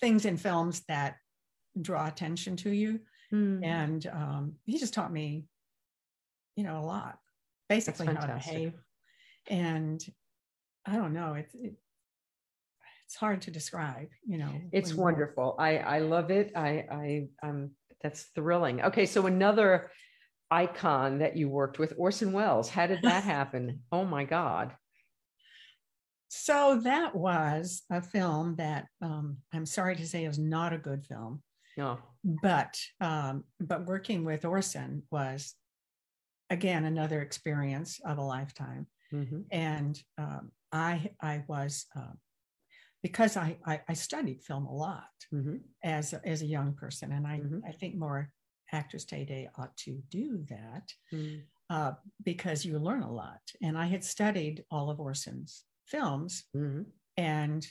[0.00, 1.16] things in films that
[1.80, 3.00] draw attention to you.
[3.32, 3.64] Mm.
[3.64, 5.44] And um, he just taught me,
[6.56, 7.18] you know, a lot,
[7.68, 8.72] basically how to behave.
[9.48, 10.02] And
[10.86, 11.74] I don't know, it's it,
[13.04, 14.52] it's hard to describe, you know.
[14.72, 15.54] It's wonderful.
[15.58, 16.52] I I love it.
[16.56, 17.70] I I um
[18.02, 18.82] that's thrilling.
[18.82, 19.90] Okay, so another
[20.50, 22.68] icon that you worked with, Orson Welles.
[22.68, 23.80] How did that happen?
[23.92, 24.72] oh my God.
[26.28, 31.04] So that was a film that um, I'm sorry to say is not a good
[31.06, 31.42] film.
[31.76, 31.98] No.
[32.42, 35.54] But um, but working with Orson was
[36.50, 38.86] again another experience of a lifetime.
[39.12, 39.40] Mm-hmm.
[39.52, 42.14] And um, I I was uh,
[43.02, 45.56] because I, I, I studied film a lot mm-hmm.
[45.84, 47.58] as as a young person, and I mm-hmm.
[47.66, 48.30] I think more
[48.72, 51.42] actors today ought to do that mm.
[51.70, 51.92] uh,
[52.24, 53.40] because you learn a lot.
[53.62, 56.82] And I had studied all of Orson's films mm-hmm.
[57.16, 57.66] and,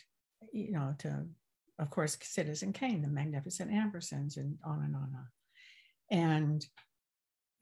[0.53, 1.25] you know, to,
[1.79, 5.27] of course, Citizen Kane, The Magnificent Ambersons, and on and on and on.
[6.11, 6.65] And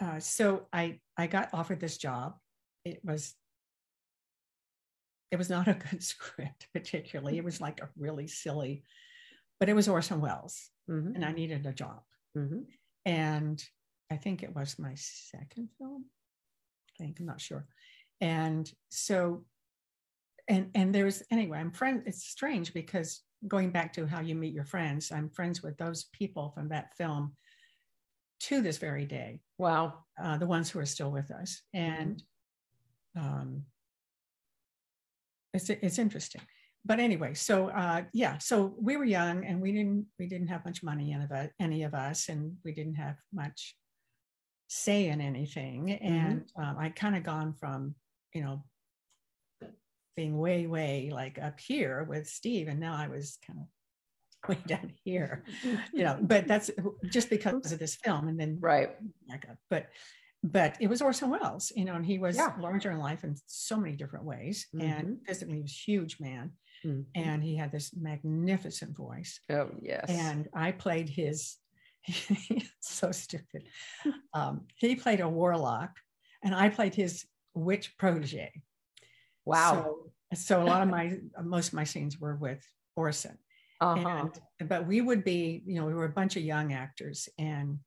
[0.01, 2.35] uh, so I, I got offered this job.
[2.85, 3.35] It was
[5.31, 8.83] it was not a good script particularly it was like a really silly
[9.59, 11.15] but it was orson welles mm-hmm.
[11.15, 12.01] and i needed a job
[12.37, 12.59] mm-hmm
[13.05, 13.63] and
[14.11, 16.05] I think it was my second film.
[16.99, 17.65] I think I'm not sure.
[18.21, 19.45] And so,
[20.47, 22.03] and and there's anyway, I'm friend.
[22.05, 26.05] It's strange because going back to how you meet your friends, I'm friends with those
[26.13, 27.35] people from that film
[28.41, 29.39] to this very day.
[29.57, 30.05] Wow.
[30.21, 32.21] Uh, the ones who are still with us, and
[33.17, 33.25] mm-hmm.
[33.25, 33.63] um,
[35.53, 36.41] it's it's interesting.
[36.85, 40.65] But anyway, so uh, yeah, so we were young and we didn't we didn't have
[40.65, 43.75] much money any of any of us, and we didn't have much
[44.67, 45.85] say in anything.
[45.87, 46.13] Mm-hmm.
[46.13, 47.95] And um, I kind of gone from
[48.33, 48.63] you know
[50.17, 54.61] being way way like up here with Steve, and now I was kind of way
[54.67, 55.45] down here,
[55.93, 56.17] you know.
[56.21, 56.69] But that's
[57.05, 58.91] just because of this film, and then right.
[59.69, 59.87] But
[60.43, 62.51] but it was Orson Welles, you know, and he was yeah.
[62.59, 64.85] larger in life in so many different ways, mm-hmm.
[64.85, 66.51] and physically he was a huge man
[66.85, 67.01] Mm-hmm.
[67.15, 69.39] And he had this magnificent voice.
[69.49, 70.05] Oh, yes.
[70.09, 71.57] And I played his,
[72.81, 73.63] so stupid.
[74.33, 75.91] Um, he played a warlock,
[76.43, 78.51] and I played his witch protege.
[79.45, 79.95] Wow.
[80.33, 82.65] So, so a lot of my, most of my scenes were with
[82.95, 83.37] Orson.
[83.81, 84.27] Uh-huh.
[84.59, 87.79] And, but we would be, you know, we were a bunch of young actors and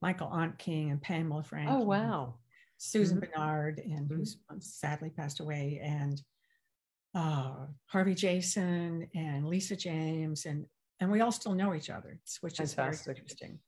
[0.00, 1.76] Michael Ontkean and Pamela Franklin.
[1.80, 2.34] Oh, wow.
[2.78, 3.32] Susan mm-hmm.
[3.32, 4.16] Bernard, and mm-hmm.
[4.16, 6.20] who's sadly passed away, and
[7.16, 10.66] uh, Harvey Jason and Lisa James, and
[11.00, 13.06] and we all still know each other, which is Fantastic.
[13.06, 13.58] very interesting.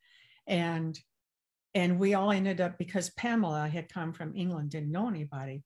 [0.46, 0.98] And
[1.74, 5.64] and we all ended up because Pamela had come from England, didn't know anybody,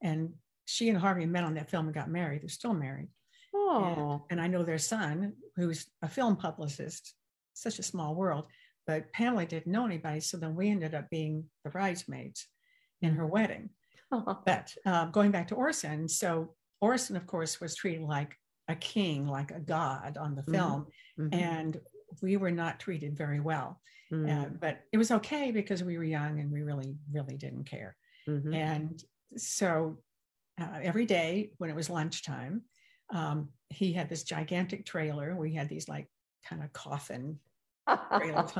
[0.00, 0.30] and
[0.64, 2.42] she and Harvey met on that film and got married.
[2.42, 3.08] They're still married.
[3.52, 7.14] Oh, and, and I know their son, who's a film publicist.
[7.56, 8.46] Such a small world,
[8.86, 12.46] but Pamela didn't know anybody, so then we ended up being the bridesmaids
[13.02, 13.70] in her wedding.
[14.46, 16.54] But uh, going back to Orson, so
[16.84, 18.36] Orson, of course, was treated like
[18.68, 20.52] a king, like a god on the mm-hmm.
[20.52, 20.86] film,
[21.18, 21.34] mm-hmm.
[21.34, 21.80] and
[22.20, 23.80] we were not treated very well.
[24.12, 24.30] Mm-hmm.
[24.30, 27.96] Uh, but it was okay because we were young and we really, really didn't care.
[28.28, 28.52] Mm-hmm.
[28.52, 29.02] And
[29.36, 29.96] so
[30.60, 32.62] uh, every day when it was lunchtime,
[33.10, 35.34] um, he had this gigantic trailer.
[35.36, 36.06] We had these like
[36.46, 37.38] kind of coffin
[38.18, 38.52] trailers,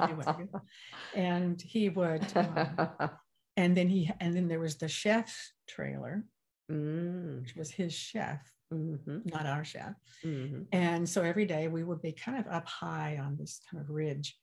[1.15, 2.25] and he would.
[2.35, 2.89] Um,
[3.57, 6.25] and then he and then there was the chef's trailer
[6.71, 7.41] mm.
[7.41, 8.41] which was his chef,
[8.73, 9.19] mm-hmm.
[9.27, 9.95] not our chef.
[10.25, 10.63] Mm-hmm.
[10.73, 13.91] And so every day we would be kind of up high on this kind of
[13.91, 14.37] ridge.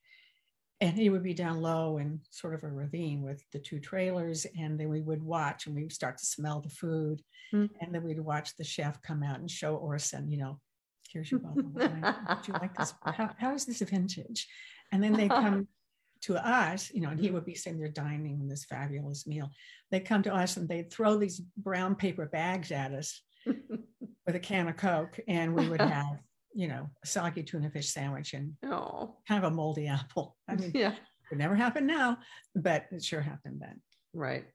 [0.80, 4.48] And he would be down low in sort of a ravine with the two trailers.
[4.58, 7.22] And then we would watch and we would start to smell the food.
[7.54, 7.76] Mm-hmm.
[7.82, 10.60] And then we'd watch the chef come out and show Orson, you know,
[11.12, 12.16] here's your bottle of wine.
[12.30, 12.94] Would you like this?
[13.04, 14.48] How, how is this vintage?
[14.92, 15.68] And then they come
[16.22, 19.50] to us, you know, and he would be sitting there dining in this fabulous meal.
[19.90, 24.40] They'd come to us and they'd throw these brown paper bags at us with a
[24.40, 26.20] can of Coke, and we would have,
[26.54, 29.16] you know, a soggy tuna fish sandwich and oh.
[29.28, 30.36] kind of a moldy apple.
[30.48, 30.94] I mean, yeah,
[31.32, 32.20] it never happened now,
[32.56, 33.82] but it sure happened then.
[34.14, 34.46] Right.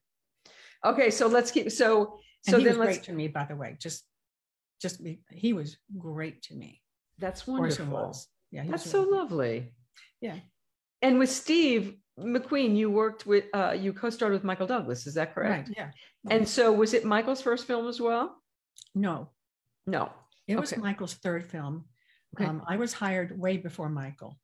[0.85, 3.57] Okay, so let's keep so so and he then was great to me, by the
[3.57, 3.77] way.
[3.81, 4.05] Just
[4.81, 6.81] just be, he was great to me.
[7.19, 8.15] That's wonderful.
[8.53, 9.73] Yeah, that's so lovely.
[10.21, 10.37] Yeah.
[11.07, 15.07] And with Steve McQueen, you worked with, uh, you co-starred with Michael Douglas.
[15.07, 15.69] Is that correct?
[15.69, 15.77] Right.
[15.77, 15.91] Yeah.
[16.29, 18.43] And so, was it Michael's first film as well?
[18.95, 19.29] No.
[19.87, 20.11] No.
[20.49, 20.77] It was.
[20.77, 21.85] Michael's third film.
[22.35, 22.45] Okay.
[22.45, 24.37] Um, I was hired way before Michael,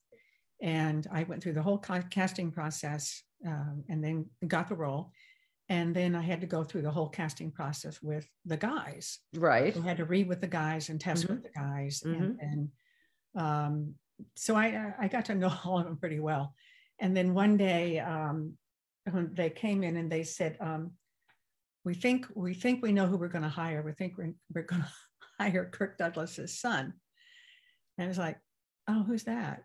[0.60, 5.10] and I went through the whole ca- casting process, um, and then got the role.
[5.68, 9.18] And then I had to go through the whole casting process with the guys.
[9.34, 9.76] Right.
[9.76, 11.34] I had to read with the guys and test mm-hmm.
[11.34, 12.22] with the guys, mm-hmm.
[12.22, 12.70] and, then
[13.34, 13.94] um,
[14.36, 16.54] so I, I got to know all of them pretty well.
[17.00, 18.54] And then one day um,
[19.10, 20.92] when they came in and they said, um,
[21.84, 23.82] we think we think we know who we're going to hire.
[23.82, 24.88] We think we're, we're going to
[25.40, 26.94] hire Kirk Douglas's son.
[27.98, 28.38] And it's like,
[28.88, 29.62] oh, who's that?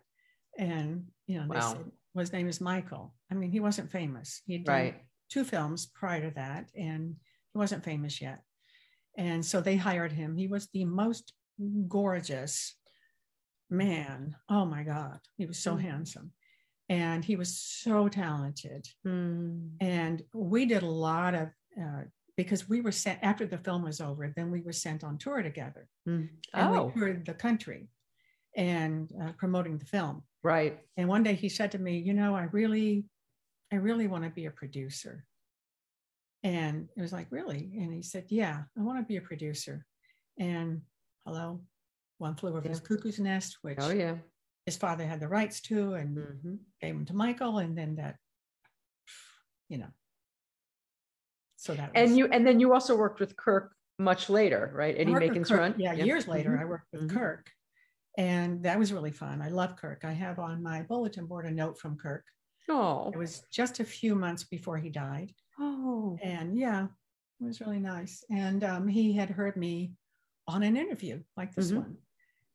[0.58, 1.54] And you know, wow.
[1.56, 3.14] they said, well, his name is Michael.
[3.32, 4.42] I mean, he wasn't famous.
[4.48, 4.96] He'd done right.
[5.30, 7.16] two films prior to that, and
[7.54, 8.42] he wasn't famous yet.
[9.18, 10.36] And so they hired him.
[10.36, 11.34] He was the most
[11.88, 12.76] gorgeous
[13.70, 15.82] man, oh my God, he was so mm.
[15.82, 16.32] handsome.
[16.90, 18.88] And he was so talented.
[19.06, 19.72] Mm.
[19.82, 21.50] And we did a lot of,
[21.82, 22.04] uh,
[22.38, 25.42] because we were sent after the film was over, then we were sent on tour
[25.42, 25.88] together.
[26.08, 26.30] Mm.
[26.54, 26.86] And oh.
[26.86, 27.90] we toured the country
[28.56, 30.24] and uh, promoting the film.
[30.44, 30.80] Right.
[30.96, 33.06] And one day he said to me, You know, I really,
[33.72, 35.26] I really want to be a producer.
[36.44, 37.72] And it was like, Really?
[37.76, 39.86] And he said, Yeah, I want to be a producer.
[40.40, 40.82] And
[41.26, 41.62] hello,
[42.18, 42.70] one flew over yeah.
[42.70, 44.16] his cuckoo's nest, which oh yeah,
[44.66, 46.56] his father had the rights to, and mm-hmm.
[46.82, 48.16] gave him to Michael, and then that,
[49.70, 49.88] you know.
[51.56, 54.96] So that was, and you and then you also worked with Kirk much later, right?
[54.98, 55.76] Eddie Macon's Kirk, Run.
[55.78, 56.62] Yeah, yeah, years later, mm-hmm.
[56.62, 57.18] I worked with mm-hmm.
[57.18, 57.50] Kirk,
[58.18, 59.42] and that was really fun.
[59.42, 60.02] I love Kirk.
[60.04, 62.26] I have on my bulletin board a note from Kirk.
[62.70, 65.32] Oh, it was just a few months before he died.
[65.60, 66.86] Oh, and yeah,
[67.40, 68.24] it was really nice.
[68.30, 69.94] And um, he had heard me
[70.48, 71.78] on an interview like this mm-hmm.
[71.78, 71.98] one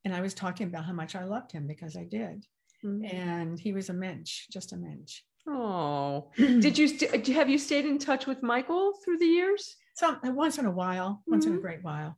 [0.04, 2.44] and I was talking about how much I loved him because I did.
[2.84, 3.16] Mm-hmm.
[3.16, 5.20] And he was a mensch, just a mensch.
[5.48, 9.76] Oh, did you st- have you stayed in touch with Michael through the years?
[9.94, 11.52] Some once in a while, once mm-hmm.
[11.52, 11.66] in a mm-hmm.
[11.66, 12.16] great while,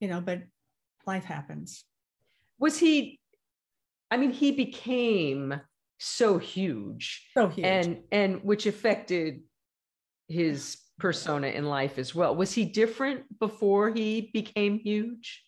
[0.00, 0.20] you know.
[0.20, 0.42] But
[1.06, 1.84] life happens.
[2.58, 3.20] Was he?
[4.10, 5.60] I mean, he became
[5.98, 9.42] so huge, so huge, and and which affected
[10.28, 12.34] his persona in life as well.
[12.34, 15.42] Was he different before he became huge?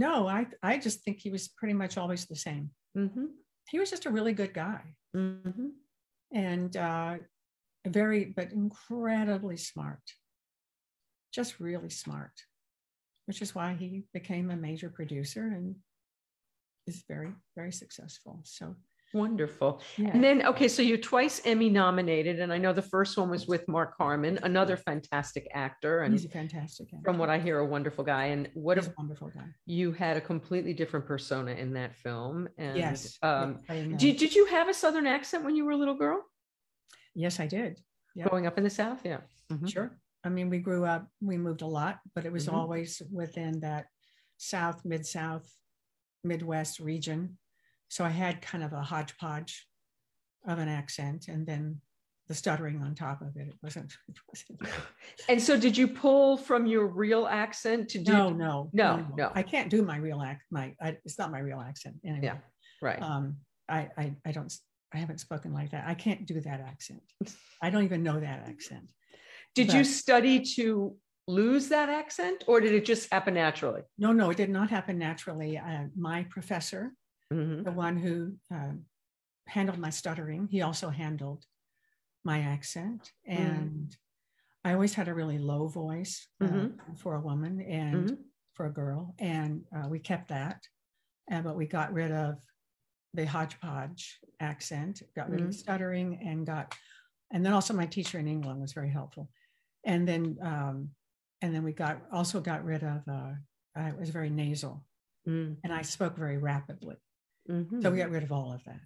[0.00, 2.70] No, I I just think he was pretty much always the same.
[2.96, 3.26] Mm-hmm.
[3.68, 4.80] He was just a really good guy,
[5.14, 5.68] mm-hmm.
[6.32, 7.16] and uh,
[7.86, 10.00] very but incredibly smart.
[11.34, 12.32] Just really smart,
[13.26, 15.76] which is why he became a major producer and
[16.86, 18.40] is very very successful.
[18.44, 18.76] So
[19.12, 19.80] Wonderful.
[19.96, 20.10] Yeah.
[20.12, 23.48] And then, okay, so you're twice Emmy nominated, and I know the first one was
[23.48, 27.02] with Mark Harmon, another fantastic actor, and he's a fantastic actor.
[27.04, 28.26] From what I hear, a wonderful guy.
[28.26, 29.46] And what he's a wonderful guy.
[29.66, 32.48] You had a completely different persona in that film.
[32.56, 33.18] And yes.
[33.22, 36.22] Um, did, did you have a Southern accent when you were a little girl?
[37.14, 37.80] Yes, I did.
[38.22, 39.18] Growing up in the South, yeah.
[39.52, 39.66] Mm-hmm.
[39.66, 39.98] Sure.
[40.22, 42.54] I mean, we grew up, we moved a lot, but it was mm-hmm.
[42.54, 43.86] always within that
[44.36, 45.50] South, Mid South,
[46.22, 47.38] Midwest region
[47.90, 49.66] so I had kind of a hodgepodge
[50.46, 51.80] of an accent and then
[52.28, 53.48] the stuttering on top of it.
[53.48, 53.92] It wasn't.
[54.08, 54.60] It wasn't.
[55.28, 58.12] and so, did you pull from your real accent to do?
[58.12, 59.06] No, no, no, no.
[59.16, 59.32] no.
[59.34, 60.44] I can't do my real act.
[60.52, 61.96] My I, it's not my real accent.
[62.04, 62.20] Anyway.
[62.22, 62.36] Yeah,
[62.80, 63.02] right.
[63.02, 63.38] Um,
[63.68, 64.52] I, I I don't.
[64.94, 65.84] I haven't spoken like that.
[65.88, 67.02] I can't do that accent.
[67.60, 68.84] I don't even know that accent.
[69.56, 73.82] Did but, you study to lose that accent, or did it just happen naturally?
[73.98, 75.58] No, no, it did not happen naturally.
[75.58, 76.92] Uh, my professor
[77.32, 77.62] mm-hmm.
[77.62, 78.72] the one who uh,
[79.46, 80.48] handled my stuttering.
[80.50, 81.44] He also handled
[82.24, 83.12] my accent.
[83.28, 83.38] Mm.
[83.38, 83.96] And mm.
[84.64, 86.94] I always had a really low voice uh, mm-hmm.
[86.94, 88.14] for a woman and mm-hmm.
[88.54, 89.14] for a girl.
[89.18, 90.62] And uh, we kept that.
[91.30, 92.36] And, but we got rid of
[93.14, 95.48] the hodgepodge accent, got rid mm-hmm.
[95.48, 96.74] of stuttering, and got,
[97.32, 99.28] and then also my teacher in England was very helpful.
[99.84, 100.90] And then, um,
[101.40, 103.32] and then we got also got rid of, uh,
[103.74, 104.84] I was very nasal
[105.26, 105.56] mm.
[105.64, 106.96] and I spoke very rapidly.
[107.48, 107.80] Mm-hmm.
[107.80, 108.80] So we got rid of all of that.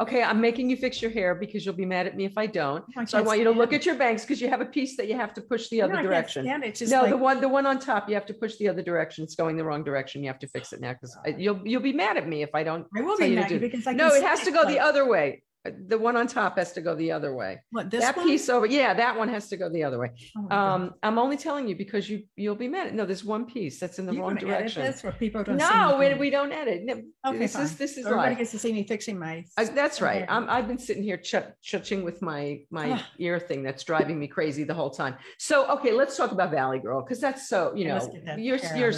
[0.00, 2.46] Okay, I'm making you fix your hair because you'll be mad at me if I
[2.46, 2.82] don't.
[2.96, 3.76] I so I want you to look it.
[3.76, 5.94] at your bangs because you have a piece that you have to push the other
[5.94, 6.46] no, direction.
[6.46, 7.10] no, like...
[7.10, 9.22] the one the one on top you have to push the other direction.
[9.22, 10.22] It's going the wrong direction.
[10.22, 12.64] You have to fix it now because you'll you'll be mad at me if I
[12.64, 12.86] don't.
[12.96, 15.96] I will be mad because I no, it has to go the other way the
[15.96, 17.60] one on top has to go the other way.
[17.70, 18.26] What this that one?
[18.26, 18.66] piece over?
[18.66, 20.10] Yeah, that one has to go the other way.
[20.36, 22.94] Oh um, I'm only telling you because you you'll be mad.
[22.94, 24.82] No, there's one piece that's in the you wrong direction.
[24.82, 25.58] Edit this where people don't.
[25.58, 26.82] No, we, we don't edit.
[27.24, 27.62] Okay, this fine.
[27.62, 28.38] is this is everybody life.
[28.38, 29.44] gets to see me fixing my.
[29.56, 30.26] Uh, that's right.
[30.28, 33.06] I'm, I've been sitting here ch- chutching with my my ah.
[33.18, 35.14] ear thing that's driving me crazy the whole time.
[35.38, 38.00] So okay, let's talk about Valley Girl because that's so you know
[38.36, 38.92] you're you're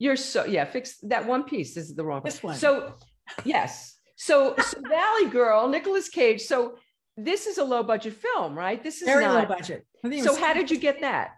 [0.00, 0.64] you're so yeah.
[0.64, 1.74] Fix that one piece.
[1.74, 2.22] This is the wrong.
[2.24, 2.56] This one.
[2.56, 2.94] So
[3.44, 3.91] yes.
[4.22, 6.42] So, so Valley Girl, Nicolas Cage.
[6.42, 6.76] So
[7.16, 8.80] this is a low budget film, right?
[8.80, 9.84] This is very not, low budget.
[10.22, 11.32] So how did you get that?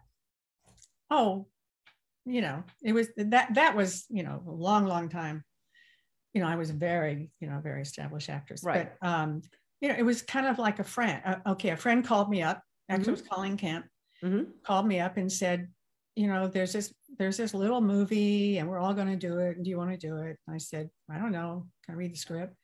[1.11, 1.47] Oh,
[2.27, 5.45] you know, it was that that was you know a long, long time.
[6.35, 8.93] You know, I was very you know very established actress, right?
[9.01, 9.41] But um,
[9.81, 11.23] you know, it was kind of like a friend.
[11.25, 12.61] Uh, okay, a friend called me up.
[12.91, 13.11] Actually, mm-hmm.
[13.13, 13.87] was Colleen Camp.
[14.23, 14.51] Mm-hmm.
[14.63, 15.69] Called me up and said,
[16.17, 19.57] you know, there's this there's this little movie, and we're all going to do it.
[19.57, 20.37] And do you want to do it?
[20.47, 21.67] And I said, I don't know.
[21.87, 22.55] Can I read the script?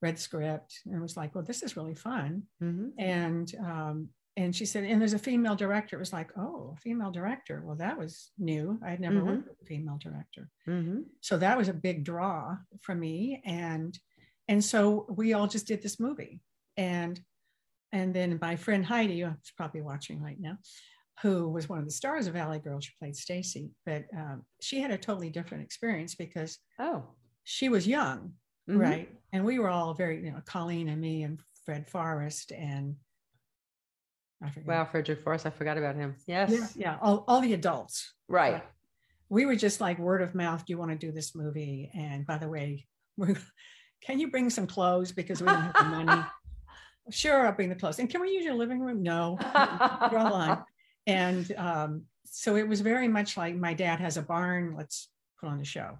[0.00, 2.44] Read script and was like, well, this is really fun.
[2.62, 2.88] Mm-hmm.
[2.98, 5.96] And um, and she said, and there's a female director.
[5.96, 7.60] It was like, oh, a female director.
[7.64, 8.78] Well, that was new.
[8.86, 9.26] I had never mm-hmm.
[9.26, 10.48] worked with a female director.
[10.68, 11.00] Mm-hmm.
[11.20, 13.42] So that was a big draw for me.
[13.44, 13.98] And
[14.46, 16.40] and so we all just did this movie.
[16.76, 17.20] And
[17.90, 20.58] and then my friend Heidi, who's probably watching right now,
[21.22, 24.80] who was one of the stars of Valley Girl, she played Stacy, but um, she
[24.80, 27.08] had a totally different experience because oh,
[27.42, 28.34] she was young
[28.68, 28.80] mm-hmm.
[28.80, 29.08] right?
[29.32, 32.96] And we were all very, you know, Colleen and me and Fred Forrest and
[34.42, 34.68] I forget.
[34.68, 36.14] Wow, Frederick Forrest, I forgot about him.
[36.26, 36.50] Yes.
[36.50, 36.98] Yeah, yeah.
[37.02, 38.12] All, all the adults.
[38.28, 38.62] Right.
[39.28, 40.64] We were just like word of mouth.
[40.64, 41.90] Do you want to do this movie?
[41.94, 43.36] And by the way, we're,
[44.02, 46.22] can you bring some clothes because we don't have the money?
[47.10, 47.98] sure, I'll bring the clothes.
[47.98, 49.02] And can we use your living room?
[49.02, 49.38] No.
[50.10, 50.58] Draw line.
[51.06, 54.74] And um, so it was very much like my dad has a barn.
[54.76, 55.08] Let's
[55.40, 55.98] put on a show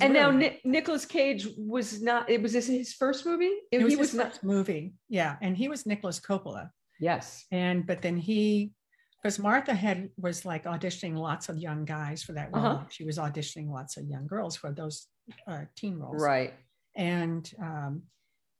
[0.00, 2.30] and now Ni- Nicolas Cage was not.
[2.30, 3.52] It was this his first movie.
[3.70, 4.94] It, it was, he was not movie.
[5.08, 6.70] Yeah, and he was Nicolas Coppola.
[7.00, 7.46] Yes.
[7.50, 8.72] And but then he,
[9.20, 12.64] because Martha had was like auditioning lots of young guys for that role.
[12.64, 12.84] Uh-huh.
[12.90, 15.08] She was auditioning lots of young girls for those
[15.48, 16.22] uh, teen roles.
[16.22, 16.54] Right.
[16.96, 18.02] And um,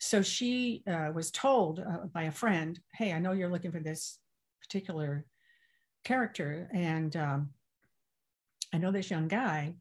[0.00, 3.80] so she uh, was told uh, by a friend, "Hey, I know you're looking for
[3.80, 4.18] this
[4.60, 5.24] particular
[6.04, 7.50] character, and um,
[8.74, 9.76] I know this young guy."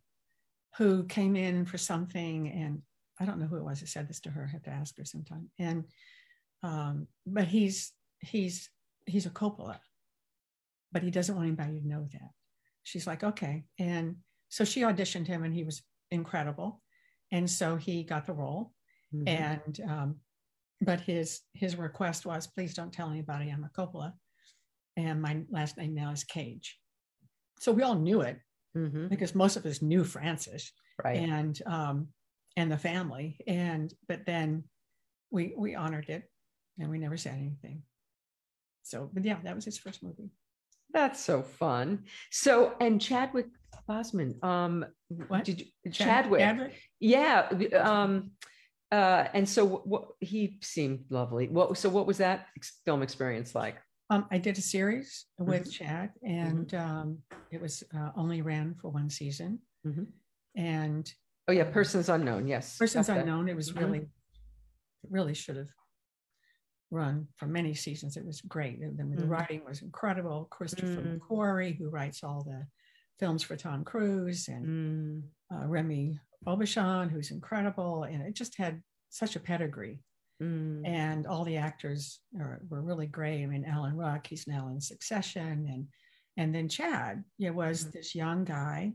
[0.78, 2.82] Who came in for something and
[3.19, 4.47] I don't know who it was that said this to her.
[4.47, 5.49] I have to ask her sometime.
[5.59, 5.86] And
[6.63, 8.69] um, but he's he's
[9.05, 9.78] he's a Coppola,
[10.91, 12.32] but he doesn't want anybody to know that.
[12.84, 13.63] She's like, okay.
[13.80, 14.17] And
[14.49, 16.82] so she auditioned him and he was incredible.
[17.32, 18.74] And so he got the role.
[19.13, 19.28] Mm-hmm.
[19.28, 20.15] And, um,
[20.82, 24.13] but his, his request was, please don't tell anybody I'm a Coppola.
[24.97, 26.78] And my last name now is Cage.
[27.59, 28.39] So we all knew it
[28.76, 29.07] mm-hmm.
[29.07, 30.72] because most of us knew Francis
[31.03, 31.17] right.
[31.17, 32.07] and, um,
[32.57, 33.38] and the family.
[33.47, 34.63] And, but then
[35.30, 36.24] we, we honored it
[36.80, 37.84] and we never said anything.
[38.84, 40.32] So, but yeah, that was his first movie.
[40.93, 42.05] That's so fun.
[42.32, 43.47] So, and Chadwick
[43.88, 44.86] Boseman, um,
[45.28, 46.41] what did you, Chadwick?
[46.41, 46.82] Chadwick?
[46.99, 47.49] Yeah.
[47.80, 48.32] Um,
[48.91, 51.47] uh, and so what, he seemed lovely.
[51.47, 52.47] What, so what was that
[52.84, 53.78] film experience like?
[54.12, 55.86] Um, I did a series with mm-hmm.
[55.86, 56.89] Chad and mm-hmm.
[56.89, 57.18] um,
[57.49, 59.59] it was uh, only ran for one season.
[59.88, 60.03] Mm-hmm.
[60.57, 61.14] And
[61.47, 62.45] oh yeah, Persons Unknown.
[62.45, 62.78] Yes.
[62.78, 63.47] Persons Unknown.
[63.47, 63.80] It was mm-hmm.
[63.86, 64.01] really,
[65.09, 65.70] really should have
[66.91, 68.18] run for many seasons.
[68.18, 68.80] It was great.
[68.80, 69.30] And the mm.
[69.30, 70.47] writing was incredible.
[70.51, 71.20] Christopher mm.
[71.20, 72.68] McQuarrie, who writes all the
[73.18, 75.24] films for Tom Cruise, and mm.
[75.55, 78.03] uh, Remi Aubuchon, who's incredible.
[78.03, 80.03] And it just had such a pedigree.
[80.42, 80.88] Mm.
[80.88, 83.44] And all the actors are, were really great.
[83.44, 85.68] I mean, Alan Ruck, he's now in Succession.
[85.70, 85.88] And,
[86.38, 87.92] and then Chad it was mm.
[87.92, 88.94] this young guy.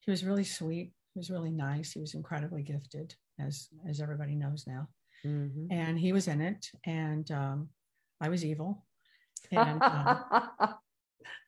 [0.00, 0.92] He was really sweet.
[1.14, 1.92] He was really nice.
[1.92, 4.88] He was incredibly gifted, as, as everybody knows now.
[5.24, 5.72] Mm-hmm.
[5.72, 7.70] And he was in it, and um,
[8.20, 8.84] I was evil.
[9.50, 10.24] And um,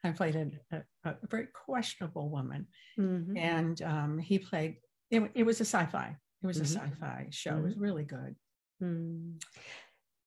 [0.04, 2.66] I played a, a, a, very questionable woman.
[2.98, 3.36] Mm-hmm.
[3.36, 4.76] And um, he played,
[5.10, 6.16] it, it, was a sci fi.
[6.42, 6.78] It was mm-hmm.
[6.78, 7.56] a sci fi show.
[7.56, 7.82] It was mm-hmm.
[7.82, 8.36] really good.
[8.82, 9.42] Mm.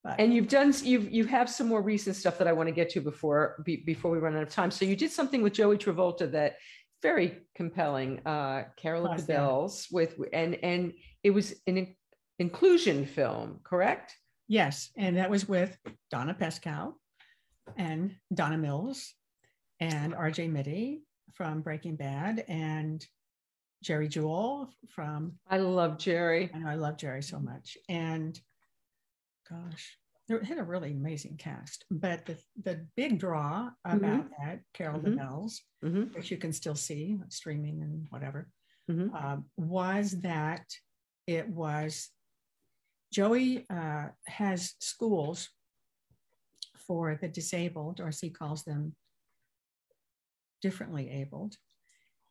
[0.03, 2.73] But, and you've done you've you have some more recent stuff that I want to
[2.73, 4.71] get to before be, before we run out of time.
[4.71, 6.55] So you did something with Joey Travolta that
[7.03, 8.19] very compelling.
[8.25, 10.93] Uh, Carol of the Bells with and and
[11.23, 11.95] it was an
[12.39, 14.15] inclusion film, correct?
[14.47, 15.77] Yes, and that was with
[16.09, 16.93] Donna Pescow
[17.77, 19.13] and Donna Mills
[19.79, 21.01] and RJ Mitte
[21.33, 23.05] from Breaking Bad and
[23.83, 26.51] Jerry Juhl from I love Jerry.
[26.53, 27.77] I know I love Jerry so much.
[27.89, 28.39] And
[29.49, 29.97] gosh,
[30.29, 31.85] it had a really amazing cast.
[31.89, 34.45] But the, the big draw about mm-hmm.
[34.45, 35.87] that, Carol mm-hmm.
[35.87, 36.03] mm-hmm.
[36.13, 38.49] which you can still see streaming and whatever,
[38.89, 39.15] mm-hmm.
[39.15, 40.65] uh, was that
[41.27, 42.09] it was
[43.11, 45.49] Joey uh, has schools
[46.87, 48.95] for the disabled, or as he calls them,
[50.61, 51.55] differently abled,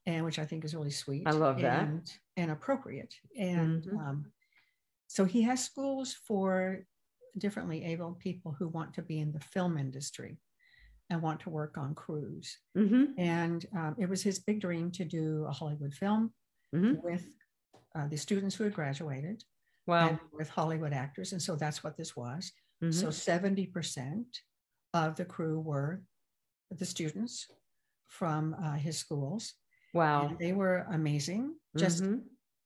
[0.06, 1.26] and which I think is really sweet.
[1.26, 3.14] I love that and, and appropriate.
[3.38, 3.98] And mm-hmm.
[3.98, 4.26] um,
[5.06, 6.84] so he has schools for
[7.38, 10.38] differently able people who want to be in the film industry
[11.10, 12.58] and want to work on crews.
[12.76, 13.18] Mm-hmm.
[13.18, 16.32] And um, it was his big dream to do a Hollywood film
[16.74, 16.94] mm-hmm.
[17.02, 17.24] with
[17.96, 19.42] uh, the students who had graduated
[19.86, 20.20] Wow.
[20.32, 21.32] with Hollywood actors.
[21.32, 22.52] And so that's what this was.
[22.82, 22.92] Mm-hmm.
[22.92, 24.24] So 70%
[24.94, 26.02] of the crew were
[26.70, 27.48] the students
[28.06, 29.54] from uh, his schools.
[29.94, 30.28] Wow.
[30.28, 31.54] And they were amazing.
[31.76, 32.18] Just, mm-hmm.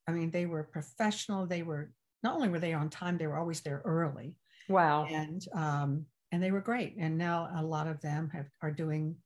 [0.08, 1.46] I mean, they were professional.
[1.46, 4.34] They were, not only were they on time, they were always there early.
[4.68, 5.06] Wow.
[5.10, 6.96] And, um, and they were great.
[6.98, 9.16] And now a lot of them have, are doing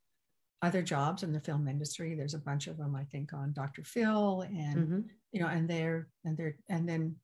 [0.62, 2.14] other jobs in the film industry.
[2.14, 3.84] There's a bunch of them, I think, on Dr.
[3.84, 5.00] Phil and, mm-hmm.
[5.32, 7.16] you know, and they're, and they're, and then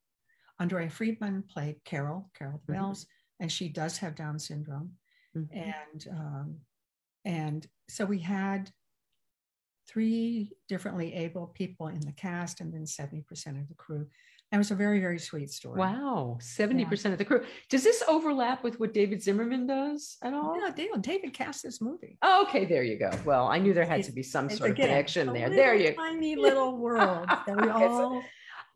[0.61, 3.45] Andrea Friedman played Carol, Carol the Bells, mm-hmm.
[3.45, 4.93] and she does have Down syndrome.
[5.37, 5.59] Mm-hmm.
[5.59, 6.57] And um,
[7.25, 8.71] and so we had
[9.89, 14.07] three differently able people in the cast, and then seventy percent of the crew.
[14.53, 15.81] That was a very very sweet story.
[15.81, 16.89] Wow, seventy yeah.
[16.89, 17.45] percent of the crew.
[17.71, 20.59] Does this overlap with what David Zimmerman does at all?
[20.61, 22.19] Yeah, David, David cast this movie.
[22.23, 23.11] Oh, okay, there you go.
[23.25, 25.51] Well, I knew there had to be some sort again, of connection there.
[25.51, 28.23] There you tiny little world that we all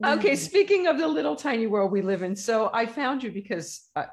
[0.05, 3.89] Okay, speaking of the little tiny world we live in, so I found you because
[3.97, 4.05] uh,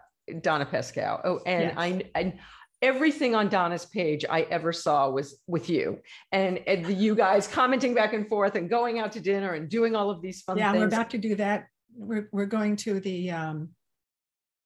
[0.41, 1.21] Donna Pescow.
[1.23, 1.73] Oh, and yes.
[1.77, 2.39] I and
[2.81, 5.99] everything on Donna's page I ever saw was with you
[6.31, 9.95] and, and you guys commenting back and forth and going out to dinner and doing
[9.95, 10.81] all of these fun yeah, things.
[10.81, 11.67] we're about to do that.
[11.97, 13.69] We're we're going to the um,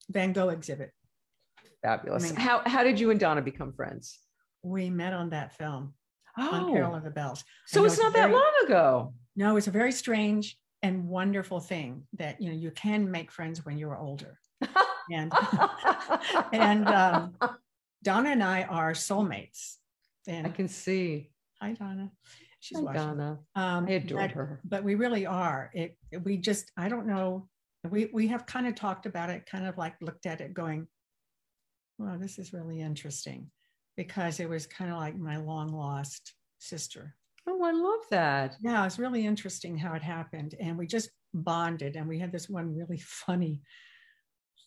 [0.10, 0.92] Van Gogh exhibit.
[1.84, 2.24] Fabulous.
[2.24, 4.20] I mean, how how did you and Donna become friends?
[4.64, 5.94] We met on that film.
[6.38, 6.50] Oh.
[6.50, 7.44] On Carol of the Bells.
[7.68, 9.14] So it's not very, that long ago.
[9.36, 13.66] No, it's a very strange and wonderful thing that you know you can make friends
[13.66, 14.40] when you're older
[15.12, 15.34] and
[16.54, 17.36] and um,
[18.04, 19.76] donna and i are soulmates
[20.28, 21.30] and i can see
[21.62, 22.12] hi donna
[22.60, 23.02] she's hi, watching.
[23.02, 27.08] donna um, i adore but, her but we really are it we just i don't
[27.08, 27.48] know
[27.90, 30.88] we we have kind of talked about it kind of like looked at it going
[31.98, 33.50] well this is really interesting
[33.96, 37.16] because it was kind of like my long lost sister
[37.50, 38.58] Oh, I love that.
[38.62, 40.54] Yeah, it's really interesting how it happened.
[40.60, 41.96] And we just bonded.
[41.96, 43.62] And we had this one really funny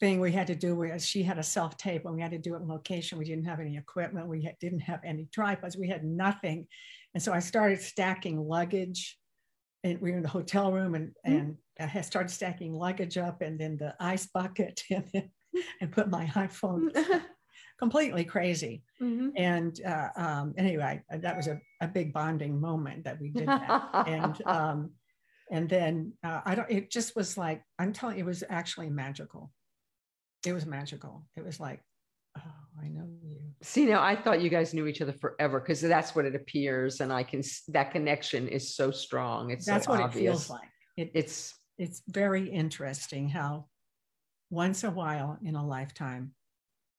[0.03, 0.75] thing we had to do.
[0.75, 3.19] was she had a self tape and we had to do it in location.
[3.19, 4.27] We didn't have any equipment.
[4.27, 5.77] We had, didn't have any tripods.
[5.77, 6.67] We had nothing.
[7.15, 9.17] And so I started stacking luggage
[9.85, 11.33] and we were in the hotel room and mm-hmm.
[11.33, 15.31] and I had started stacking luggage up and then the ice bucket and then,
[15.81, 16.91] and put my iPhone
[17.79, 18.83] completely crazy.
[19.01, 19.29] Mm-hmm.
[19.37, 24.09] And uh, um, anyway, that was a, a big bonding moment that we did that.
[24.09, 24.91] and um,
[25.53, 26.71] and then uh, I don't.
[26.71, 28.17] It just was like I'm telling.
[28.19, 29.53] you, It was actually magical.
[30.45, 31.25] It was magical.
[31.37, 31.81] It was like,
[32.37, 32.43] oh,
[32.83, 33.39] I know you.
[33.63, 37.01] See, now I thought you guys knew each other forever because that's what it appears,
[37.01, 39.51] and I can that connection is so strong.
[39.51, 40.17] It's that's so what obvious.
[40.17, 40.69] it feels like.
[40.97, 43.67] It, it's it's very interesting how
[44.51, 46.33] once a while in a lifetime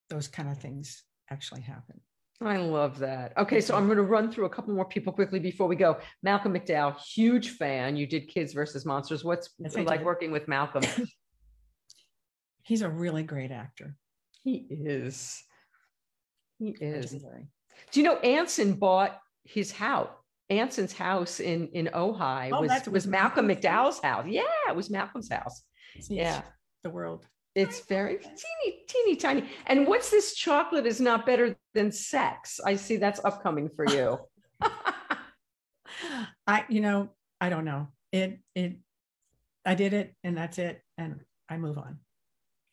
[0.10, 2.00] those kind of things actually happen.
[2.41, 3.34] I love that.
[3.38, 5.98] Okay, so I'm going to run through a couple more people quickly before we go.
[6.24, 7.96] Malcolm McDowell, huge fan.
[7.96, 9.24] You did Kids versus Monsters.
[9.24, 10.84] What's yes, like working with Malcolm?
[12.64, 13.95] He's a really great actor.
[14.43, 15.43] He is.
[16.59, 17.11] He is.
[17.91, 20.09] Do you know Anson bought his house?
[20.49, 24.26] Anson's house in in Ojai oh, was was Malcolm McDowell's house.
[24.28, 25.64] Yeah, it was Malcolm's house.
[26.09, 26.41] Yeah,
[26.84, 27.26] the world.
[27.55, 29.49] It's very teeny, teeny, tiny.
[29.68, 32.59] And what's this chocolate is not better than sex?
[32.66, 34.18] I see that's upcoming for you.
[36.47, 37.09] I, you know,
[37.39, 37.89] I don't know.
[38.11, 38.78] It, it,
[39.66, 40.82] I did it and that's it.
[40.97, 41.99] And I move on.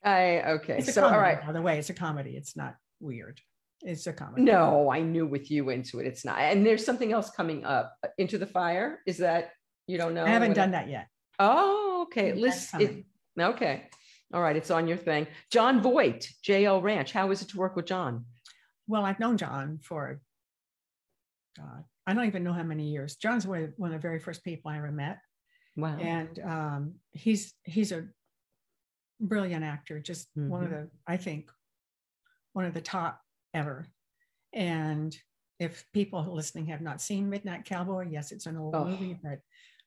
[0.03, 0.81] I, okay.
[0.81, 1.47] So, comedy, all right.
[1.47, 2.37] By the way, it's a comedy.
[2.37, 3.41] It's not weird.
[3.83, 4.43] It's a comedy.
[4.43, 6.07] No, I knew with you into it.
[6.07, 6.39] It's not.
[6.39, 7.95] And there's something else coming up.
[8.19, 9.01] Into the Fire.
[9.07, 9.51] Is that,
[9.87, 10.25] you don't know?
[10.25, 11.09] I haven't done that yet.
[11.39, 12.35] Oh, okay.
[12.35, 12.81] Listen.
[12.81, 13.05] It,
[13.43, 13.89] okay.
[14.33, 15.27] All right, it's on your thing.
[15.51, 17.13] Jon Voight, JL Ranch.
[17.13, 18.25] How is it to work with Jon?
[18.87, 20.21] Well, I've known Jon for
[21.57, 23.17] God, I don't even know how many years.
[23.17, 25.19] Jon's one of, one of the very first people I ever met.
[25.77, 25.97] Wow.
[25.99, 28.07] And um, he's he's a
[29.21, 30.49] brilliant actor, just mm-hmm.
[30.49, 30.83] one of mm-hmm.
[30.83, 31.51] the, I think,
[32.53, 33.21] one of the top
[33.55, 33.89] ever.
[34.53, 35.17] And
[35.59, 38.85] if people listening have not seen Midnight Cowboy, yes, it's an old oh.
[38.85, 39.41] movie, but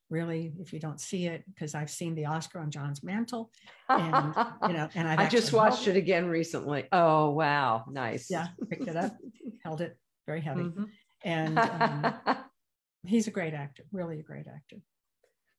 [0.09, 3.51] really if you don't see it because I've seen the Oscar on Jon's mantle,
[3.89, 4.33] and
[4.67, 6.85] you know, and I've i just watched it again recently.
[6.91, 8.29] Oh wow, nice.
[8.29, 9.17] Yeah, picked it up,
[9.63, 10.83] held it very heavy, mm-hmm.
[11.23, 12.37] and um,
[13.05, 14.77] he's a great actor, really a great actor.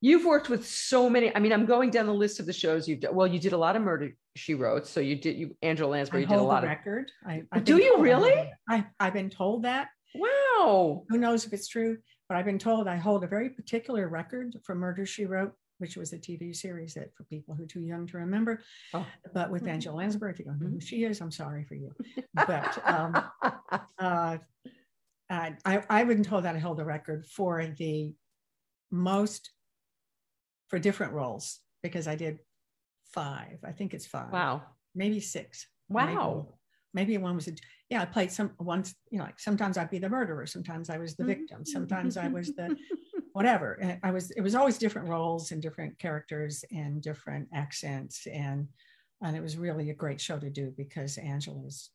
[0.04, 1.34] You've worked with so many.
[1.34, 3.14] I mean, I'm going down the list of the shows you've done.
[3.14, 5.38] Well, you did a lot of Murder She Wrote, so you did.
[5.38, 7.10] You Angela Lansbury you did a lot of record.
[7.26, 8.52] I, do you really?
[8.68, 9.88] I, I've been told that.
[10.14, 11.04] Wow.
[11.08, 11.96] Who knows if it's true?
[12.28, 15.96] But I've been told I hold a very particular record for Murder She Wrote, which
[15.96, 18.60] was a TV series that for people who are too young to remember.
[18.92, 19.06] Oh.
[19.32, 21.90] But with Angela Lansbury, if you don't know who she is, I'm sorry for you.
[22.34, 23.22] But um,
[23.98, 24.36] uh,
[25.30, 28.12] I, I've been told that I hold a record for the
[28.90, 29.53] most
[30.74, 32.40] for different roles because I did
[33.12, 33.58] five.
[33.64, 34.32] I think it's five.
[34.32, 34.62] Wow.
[34.92, 35.68] Maybe six.
[35.88, 36.48] Wow.
[36.92, 37.52] Maybe, maybe one was a
[37.90, 40.98] yeah, I played some once, you know, like sometimes I'd be the murderer, sometimes I
[40.98, 42.76] was the victim, sometimes I was the
[43.34, 43.74] whatever.
[43.80, 48.26] And I was, it was always different roles and different characters and different accents.
[48.26, 48.66] And
[49.22, 51.90] and it was really a great show to do because Angela's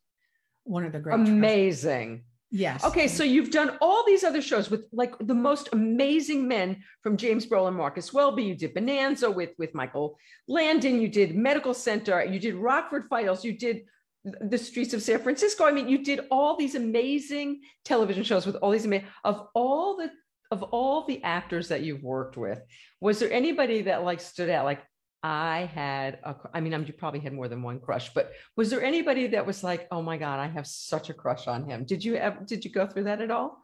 [0.64, 2.22] one of the great amazing.
[2.50, 2.84] Yes.
[2.84, 7.16] Okay, so you've done all these other shows with like the most amazing men from
[7.16, 8.42] James Brolin, Marcus Welby.
[8.42, 11.00] You did Bonanza with with Michael Landon.
[11.00, 12.24] You did Medical Center.
[12.24, 13.44] You did Rockford Files.
[13.44, 13.82] You did
[14.24, 15.64] the streets of San Francisco.
[15.64, 19.96] I mean, you did all these amazing television shows with all these amazing of all
[19.96, 20.10] the
[20.50, 22.60] of all the actors that you've worked with.
[23.00, 24.64] Was there anybody that like stood out?
[24.64, 24.82] Like
[25.22, 28.70] I had a, I mean, I'm you probably had more than one crush, but was
[28.70, 31.84] there anybody that was like, oh my God, I have such a crush on him?
[31.84, 33.60] Did you ever did you go through that at all?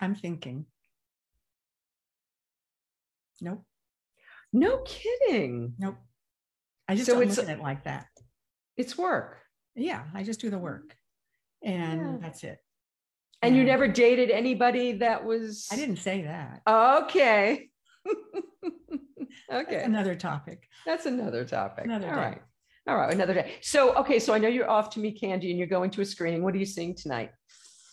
[0.00, 0.66] I'm thinking.
[3.40, 3.64] Nope.
[4.52, 5.74] No kidding.
[5.78, 5.96] Nope.
[6.86, 8.06] I just so don't look at it like that.
[8.76, 9.38] It's work.
[9.74, 10.94] Yeah, I just do the work
[11.64, 12.16] and yeah.
[12.20, 12.58] that's it.
[13.40, 16.62] And, you never dated anybody that was I didn't say that.
[16.68, 17.70] Okay.
[19.52, 19.74] okay.
[19.74, 20.68] That's another topic.
[20.86, 21.84] That's another topic.
[21.84, 22.42] Another All right.
[22.88, 23.54] All right, another day.
[23.60, 26.04] So, okay, so I know you're off to meet Candy and you're going to a
[26.04, 26.42] screening.
[26.42, 27.30] What are you seeing tonight?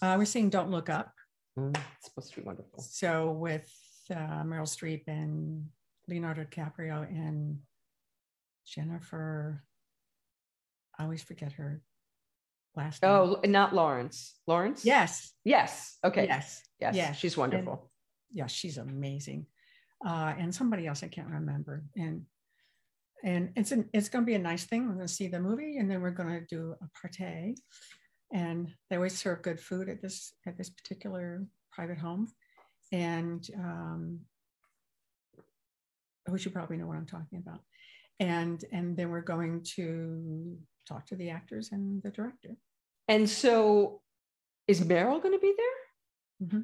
[0.02, 1.12] Uh, we're seeing Don't Look Up.
[1.60, 2.82] Mm, it's supposed to be wonderful.
[2.82, 3.72] So, with
[4.10, 5.68] uh, Meryl Streep and
[6.08, 7.60] Leonardo DiCaprio and
[8.66, 9.64] Jennifer
[11.00, 11.82] I always forget her
[12.76, 13.12] last name.
[13.12, 14.36] Oh, not Lawrence.
[14.48, 14.84] Lawrence?
[14.84, 15.32] Yes.
[15.46, 15.98] Yes.
[16.04, 16.26] Okay.
[16.28, 16.62] Yes.
[16.80, 16.96] Yes.
[16.96, 17.18] yes.
[17.18, 17.74] She's wonderful.
[17.74, 19.46] And, yeah, she's amazing.
[20.06, 21.84] Uh, and somebody else I can't remember.
[21.96, 22.26] And
[23.24, 24.88] and it's an, it's going to be a nice thing.
[24.88, 27.56] We're going to see the movie, and then we're going to do a party.
[28.32, 31.44] And they always serve good food at this at this particular
[31.74, 32.28] private home.
[32.92, 34.22] And um,
[36.28, 37.60] which you probably know what I'm talking about.
[38.20, 42.56] And and then we're going to talk to the actors and the director.
[43.08, 44.02] And so
[44.68, 46.48] is Meryl going to be there?
[46.48, 46.62] Mm-hmm.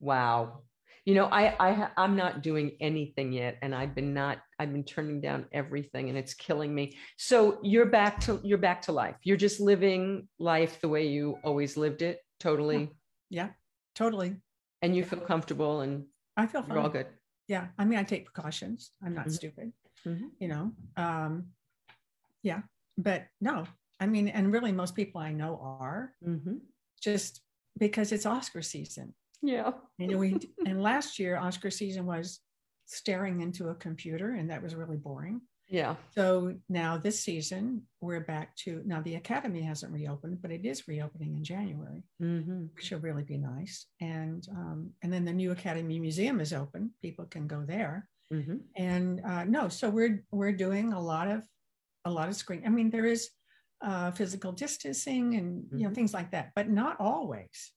[0.00, 0.62] Wow.
[1.04, 4.84] You know, I, I, I'm not doing anything yet, and I've been not, I've been
[4.84, 6.96] turning down everything, and it's killing me.
[7.16, 9.16] So you're back to, you're back to life.
[9.22, 12.90] You're just living life the way you always lived it, totally.
[13.30, 13.50] Yeah,
[13.94, 14.36] totally.
[14.82, 16.04] And you feel comfortable, and
[16.36, 17.06] I feel you're all good.
[17.46, 18.92] Yeah, I mean, I take precautions.
[19.02, 19.32] I'm not Mhm.
[19.32, 19.72] stupid,
[20.04, 20.30] Mhm.
[20.38, 20.72] you know.
[20.96, 21.52] Um,
[22.42, 22.62] yeah,
[22.98, 23.64] but no,
[23.98, 26.60] I mean, and really, most people I know are Mhm.
[27.00, 27.40] just
[27.78, 29.14] because it's Oscar season.
[29.42, 29.72] Yeah.
[29.98, 30.36] Know, we
[30.66, 32.40] and last year Oscar season was
[32.86, 35.40] staring into a computer, and that was really boring.
[35.70, 35.96] Yeah.
[36.14, 40.88] So now this season we're back to now the academy hasn't reopened, but it is
[40.88, 42.74] reopening in January, Mhm.
[42.74, 43.86] which will really be nice.
[44.00, 48.08] And um, and then the new Academy Museum is open; people can go there.
[48.32, 48.62] Mhm.
[48.76, 51.46] And uh, no, so we're we're doing a lot of
[52.06, 52.62] a lot of screen.
[52.66, 53.30] I mean, there is
[53.82, 55.94] uh, physical distancing and you know Mhm.
[55.94, 57.72] things like that, but not always.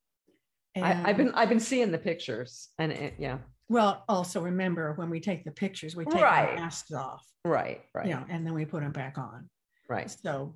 [0.75, 3.39] I, I've been, I've been seeing the pictures, and it, yeah.
[3.69, 4.03] well.
[4.07, 6.49] Also, remember when we take the pictures, we take Right.
[6.49, 7.81] our masks off, Right.
[7.93, 8.07] Right.
[8.07, 9.49] you know, and then we put them back on.
[9.89, 10.09] Right.
[10.09, 10.55] So,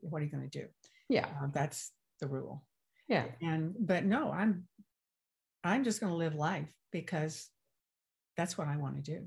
[0.00, 0.66] what are you going to do?
[1.08, 1.26] Yeah.
[1.42, 2.64] Uh, that's the rule.
[3.08, 3.24] Yeah.
[3.42, 4.68] And but no, I'm
[5.64, 7.48] I'm just going to live life because
[8.36, 9.26] that's what I want to do.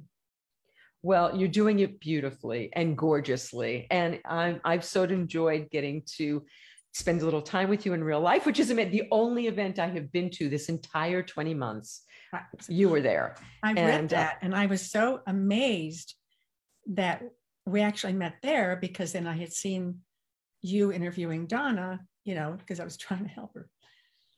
[1.04, 3.88] Well, you're doing it beautifully and gorgeously.
[3.92, 6.44] And I'm, I've so enjoyed getting to
[6.98, 9.88] spend a little time with you in real life, which is the only event I
[9.88, 12.02] have been to this entire 20 months.
[12.68, 13.36] You were there.
[13.64, 16.16] I read and, uh, that and I was so amazed
[16.88, 17.22] that
[17.68, 20.00] we actually met there because then I had seen
[20.62, 23.70] you interviewing Donna, you know, because I was trying to help her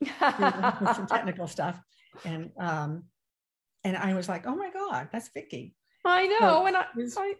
[0.00, 1.80] with some technical stuff.
[2.24, 3.04] And um,
[3.84, 5.74] and I was like, oh my God, that's Vicky.
[6.04, 6.66] I know.
[6.66, 7.34] And I, It was I,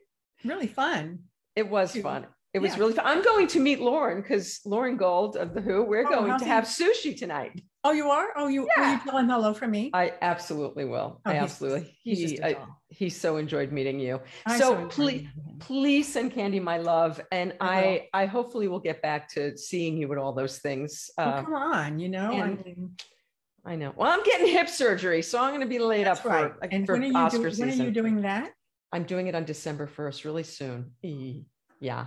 [0.44, 1.24] really fun.
[1.54, 2.26] it was to- fun.
[2.52, 2.78] It was yeah.
[2.80, 3.06] really fun.
[3.06, 6.44] I'm going to meet Loren because Loren Gold of The Who, we're Oh, going to
[6.44, 7.62] have sushi tonight.
[7.84, 8.26] Oh, you are?
[8.36, 8.94] Oh, you will Yeah.
[8.94, 9.90] you tell him hello from me?
[9.94, 11.20] I absolutely will.
[11.24, 11.96] Oh, I absolutely.
[12.02, 12.56] he's he, I-
[12.88, 14.20] he so enjoyed meeting you.
[14.46, 15.26] I so enjoyed please,
[15.60, 19.96] please send Candy my love, and I I I hopefully will get back to seeing
[19.96, 21.08] you at all those things.
[21.18, 22.32] Oh, Uh, come on, you know.
[22.32, 22.96] I mean,
[23.64, 23.92] I know.
[23.96, 26.50] Well, I'm getting hip surgery, so I'm going to be laid up right.
[26.52, 27.44] for, like, And for when are you Oscar doing?
[27.44, 27.80] When season.
[27.82, 28.50] are you doing that?
[28.92, 30.90] I'm doing it on December 1st, really soon.
[31.78, 32.06] Yeah,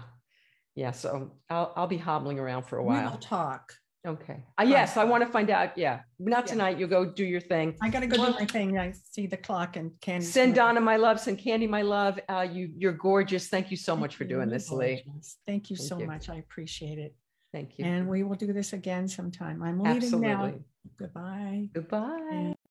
[0.75, 0.91] yeah.
[0.91, 3.73] So I'll I'll be hobbling around for a while We will talk.
[4.05, 4.43] Okay.
[4.59, 5.77] Uh, yes, I want to find out.
[5.77, 6.51] Yeah, not Yeah.
[6.51, 6.77] tonight.
[6.77, 7.77] You go do your thing.
[7.81, 8.77] I got to go Well- do my thing.
[8.77, 11.21] I see the clock and candy Send Donna my love.
[11.21, 12.19] Send Candy my love.
[12.27, 13.47] Uh, you you're gorgeous.
[13.47, 15.03] Thank you so much for doing this, Lee.
[15.47, 16.05] Thank you Thank so you.
[16.05, 16.27] much.
[16.29, 17.15] I appreciate it.
[17.53, 17.85] Thank you.
[17.85, 19.63] And we will do this again sometime.
[19.63, 20.43] I'm leaving now.
[20.47, 20.63] Absolutely.
[20.97, 21.69] Goodbye.
[21.73, 22.55] Goodbye.